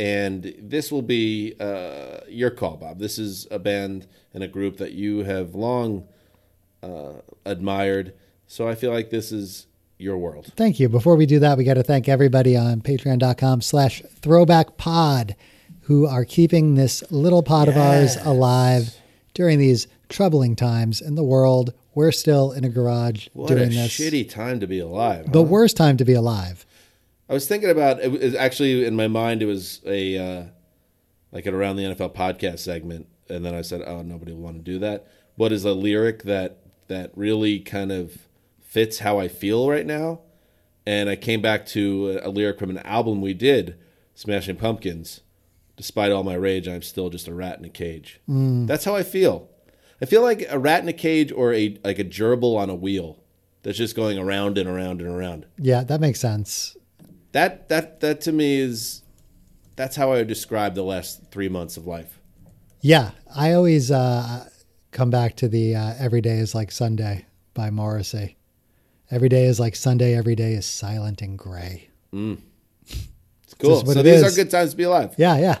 [0.00, 2.98] And this will be uh, your call, Bob.
[2.98, 6.08] This is a band and a group that you have long
[6.82, 8.14] uh, admired.
[8.46, 9.66] So I feel like this is
[9.98, 10.52] your world.
[10.56, 10.88] Thank you.
[10.88, 15.36] Before we do that, we got to thank everybody on patreon.com slash throwback pod
[15.82, 18.94] who are keeping this little pod of ours alive
[19.34, 21.74] during these troubling times in the world.
[21.94, 23.92] We're still in a garage What a doing this.
[23.92, 25.30] shitty time to be alive.
[25.30, 25.44] the huh?
[25.44, 26.64] worst time to be alive.
[27.30, 29.40] I was thinking about it was actually in my mind.
[29.40, 30.44] It was a uh,
[31.30, 34.56] like an around the NFL podcast segment, and then I said, "Oh, nobody will want
[34.56, 36.58] to do that." What is a lyric that
[36.88, 38.26] that really kind of
[38.60, 40.22] fits how I feel right now?
[40.84, 43.78] And I came back to a, a lyric from an album we did,
[44.16, 45.20] Smashing Pumpkins.
[45.76, 48.20] Despite all my rage, I'm still just a rat in a cage.
[48.66, 49.48] That's how I feel.
[50.02, 52.74] I feel like a rat in a cage or a like a gerbil on a
[52.74, 53.22] wheel
[53.62, 55.46] that's just going around and around and around.
[55.58, 56.76] Yeah, that makes sense.
[57.32, 59.02] That that that to me is
[59.76, 62.20] that's how I would describe the last three months of life.
[62.80, 64.48] Yeah, I always uh,
[64.90, 68.36] come back to the uh, "Every Day is Like Sunday" by Morrissey.
[69.10, 70.14] Every day is like Sunday.
[70.16, 71.90] Every day is silent and gray.
[72.12, 73.84] It's cool.
[73.84, 74.32] So it these is.
[74.32, 75.14] are good times to be alive.
[75.16, 75.58] Yeah, yeah.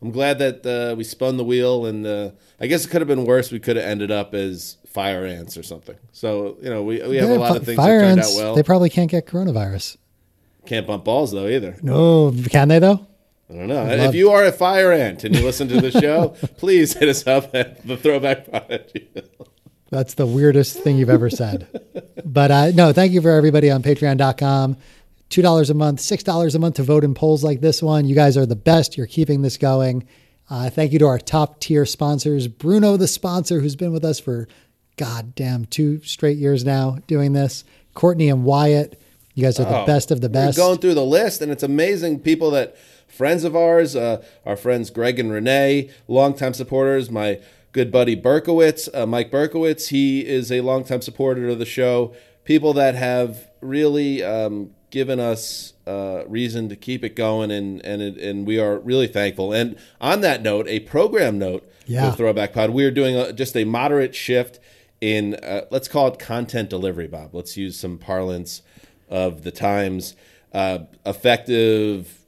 [0.00, 2.30] I'm glad that uh, we spun the wheel, and uh,
[2.60, 3.52] I guess it could have been worse.
[3.52, 5.96] We could have ended up as fire ants or something.
[6.10, 8.36] So you know, we we have Yeah, a lot of things fire that turned ants,
[8.36, 8.54] out well.
[8.56, 9.96] They probably can't get coronavirus.
[10.66, 11.76] Can't bump balls though either.
[11.82, 13.06] No, can they though?
[13.50, 13.86] I don't know.
[13.86, 17.26] If you are a fire ant and you listen to the show, please hit us
[17.26, 18.92] up at the Throwback Pod.
[19.90, 21.68] That's the weirdest thing you've ever said.
[22.24, 24.78] but uh, no, thank you for everybody on patreon.com.
[25.28, 28.06] $2 a month, $6 a month to vote in polls like this one.
[28.06, 28.96] You guys are the best.
[28.96, 30.06] You're keeping this going.
[30.48, 34.18] Uh, thank you to our top tier sponsors Bruno, the sponsor, who's been with us
[34.18, 34.48] for
[34.96, 37.64] goddamn two straight years now doing this.
[37.94, 39.00] Courtney and Wyatt,
[39.34, 40.58] you guys are the Oh, best of the best.
[40.58, 42.76] We're going through the list, and it's amazing people that
[43.08, 47.10] friends of ours, uh, our friends Greg and Renee, longtime supporters.
[47.10, 47.40] My
[47.72, 52.14] good buddy Berkowitz, uh, Mike Berkowitz, he is a longtime supporter of the show.
[52.44, 58.02] people that have really um, given us uh, reason to keep it going, and and
[58.02, 59.52] it, and we are really thankful.
[59.52, 62.10] And on that note, a program note Yeah.
[62.10, 64.58] for Throwback Pod, we are doing a, just a moderate shift
[65.00, 67.34] in uh, let's call it content delivery, Bob.
[67.34, 68.62] Let's use some parlance
[69.12, 70.16] of the times.
[70.52, 72.20] Uh, effective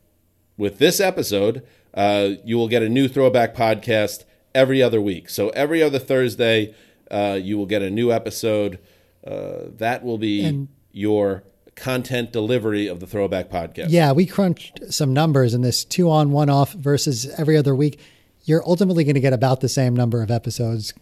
[0.56, 4.24] with this episode, uh, you will get a new throwback podcast
[4.54, 5.28] every other week.
[5.28, 6.74] So every other Thursday,
[7.10, 8.78] uh, you will get a new episode.
[9.26, 11.42] Uh, that will be And- your
[11.74, 13.86] content delivery of the throwback podcast.
[13.90, 17.98] Yeah, we crunched some numbers in this two on, one off versus every other week.
[18.44, 20.94] You're ultimately going to get about the same number of episodes.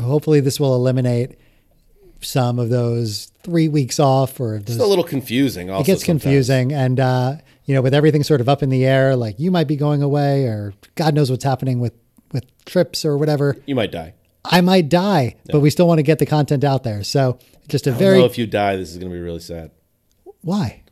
[0.00, 1.38] Hopefully, this will eliminate
[2.20, 5.70] some of those three weeks off or those, It's a little confusing.
[5.70, 6.22] Also it gets sometimes.
[6.22, 6.72] confusing.
[6.72, 9.68] And, uh, you know, with everything sort of up in the air, like you might
[9.68, 11.94] be going away or God knows what's happening with,
[12.32, 13.56] with trips or whatever.
[13.66, 14.14] You might die.
[14.44, 17.04] I might die, but we still want to get the content out there.
[17.04, 17.38] So
[17.68, 19.70] just a very, know if you die, this is going to be really sad.
[20.40, 20.82] why?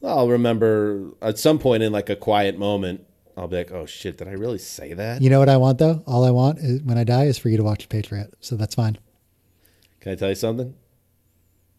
[0.00, 3.04] Well, I'll remember at some point in like a quiet moment,
[3.36, 5.78] I'll be like, "Oh shit, did I really say that?" You know what I want
[5.78, 6.02] though?
[6.06, 8.32] All I want is, when I die is for you to watch Patriot.
[8.40, 8.98] So that's fine.
[10.06, 10.72] Can I tell you something?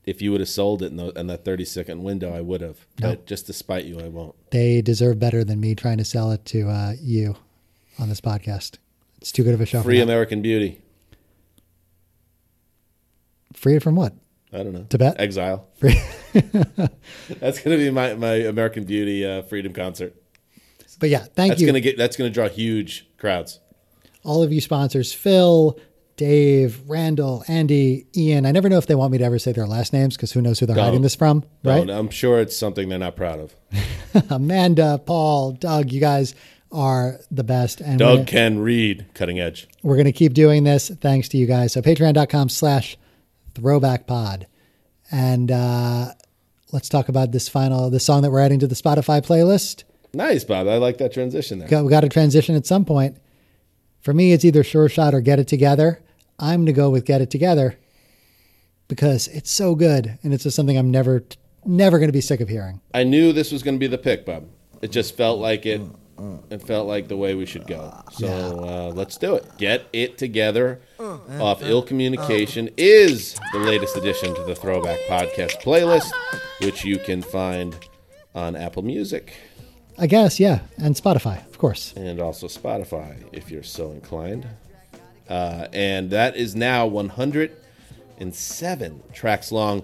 [0.04, 2.60] If you would have sold it in, the, in that thirty second window, I would
[2.60, 2.86] have.
[3.00, 3.12] No.
[3.12, 4.36] But just to spite you, I won't.
[4.52, 7.38] They deserve better than me trying to sell it to uh, you
[7.98, 8.80] on this podcast.
[9.22, 9.82] It's too good of a show.
[9.82, 10.02] Free.
[10.02, 10.82] American Beauty.
[13.54, 14.14] Free it from what?
[14.52, 14.86] I don't know.
[14.90, 15.16] Tibet?
[15.22, 15.66] Exile.
[15.82, 20.14] That's going to be my, my American Beauty uh, freedom concert.
[21.00, 21.68] But yeah, thank that's you.
[21.68, 23.62] Gonna get, that's going to draw huge crowds.
[24.26, 25.80] All of you sponsors, Phil,
[26.18, 28.46] Dave, Randall, Andy, Ian.
[28.46, 30.42] I never know if they want me to ever say their last names because who
[30.42, 30.86] knows who they're Don't.
[30.86, 31.86] hiding this from, right?
[31.86, 33.56] No, I'm sure it's something they're not proud of.
[34.32, 36.34] Amanda, Paul, Doug, you guys
[36.72, 37.82] are the best.
[37.82, 39.68] And Doug can read cutting edge.
[39.84, 41.74] we're going to keep doing this thanks to you guys.
[41.74, 42.98] So patreon.com slash
[43.54, 44.48] throwback pod.
[45.12, 46.14] And uh,
[46.74, 49.84] let's talk about this final, the song that we're adding to the Spotify playlist.
[50.14, 50.68] Nice, Bob.
[50.68, 51.68] I like that transition there.
[51.68, 53.18] Got, we got to transition at some point.
[54.02, 56.02] For me, it's either Sure Shot or Get It Together.
[56.40, 57.78] I'm going to go with Get It Together
[58.88, 60.18] because it's so good.
[60.24, 61.24] And it's just something I'm never,
[61.66, 62.82] never going to be sick of hearing.
[62.94, 64.48] I knew this was going to be the pick, Bob.
[64.82, 65.82] It just felt like it.
[65.82, 66.52] Mm, mm.
[66.52, 67.92] It felt like the way we should go.
[67.92, 68.04] Ah.
[68.12, 69.46] So uh, let's do it.
[69.58, 70.80] Get it together.
[71.00, 71.40] Mm.
[71.40, 76.12] Off ill communication is the latest addition to the Throwback Podcast playlist,
[76.62, 77.76] which you can find
[78.36, 79.34] on Apple Music
[80.00, 80.60] I guess, yeah.
[80.78, 81.94] And Spotify, of course.
[81.96, 84.48] and also Spotify, if you're so inclined.
[85.30, 86.86] Uh, and that is now
[88.18, 89.84] 107 tracks long,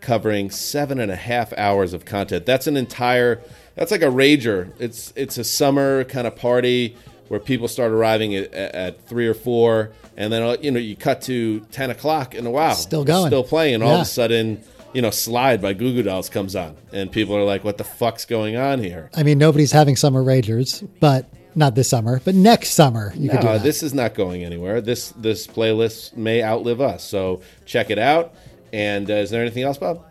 [0.00, 2.46] covering seven and a half hours of content.
[2.46, 3.40] That's an entire.
[3.74, 4.72] That's like a rager.
[4.78, 6.96] It's it's a summer kind of party
[7.28, 10.96] where people start arriving at, at three or four, and then uh, you know you
[10.96, 13.28] cut to ten o'clock, and wow, Still going.
[13.28, 14.62] still playing, and all of a sudden.
[14.94, 17.84] You know, Slide by Goo Goo Dolls comes on, and people are like, "What the
[17.84, 22.34] fuck's going on here?" I mean, nobody's having summer ragers, but not this summer, but
[22.34, 23.62] next summer you could do No, that.
[23.62, 24.80] this is not going anywhere.
[24.80, 27.04] This this playlist may outlive us.
[27.04, 28.34] So check it out.
[28.72, 30.04] And uh, is there anything else, Bob?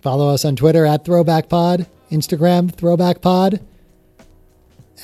[0.00, 3.60] Follow us on Twitter at Throwback Pod, Instagram Throwback Pod,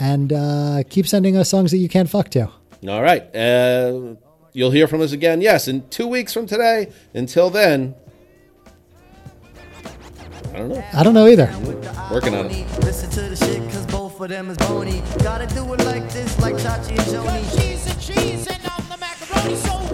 [0.01, 2.49] and uh, keep sending us songs that you can't fuck to.
[2.89, 3.23] All right.
[3.37, 4.15] Uh,
[4.53, 5.41] you'll hear from us again.
[5.41, 6.91] Yes, in two weeks from today.
[7.15, 7.95] Until then,
[10.55, 10.85] I don't know.
[10.95, 11.47] I don't know either.
[12.11, 12.67] Working on it.
[14.19, 15.03] Cause both of them is bony.
[15.23, 17.45] Gotta do it like this, like Chachi and Joanie.
[17.57, 19.88] Cheese and cheese and I'm the macaroni so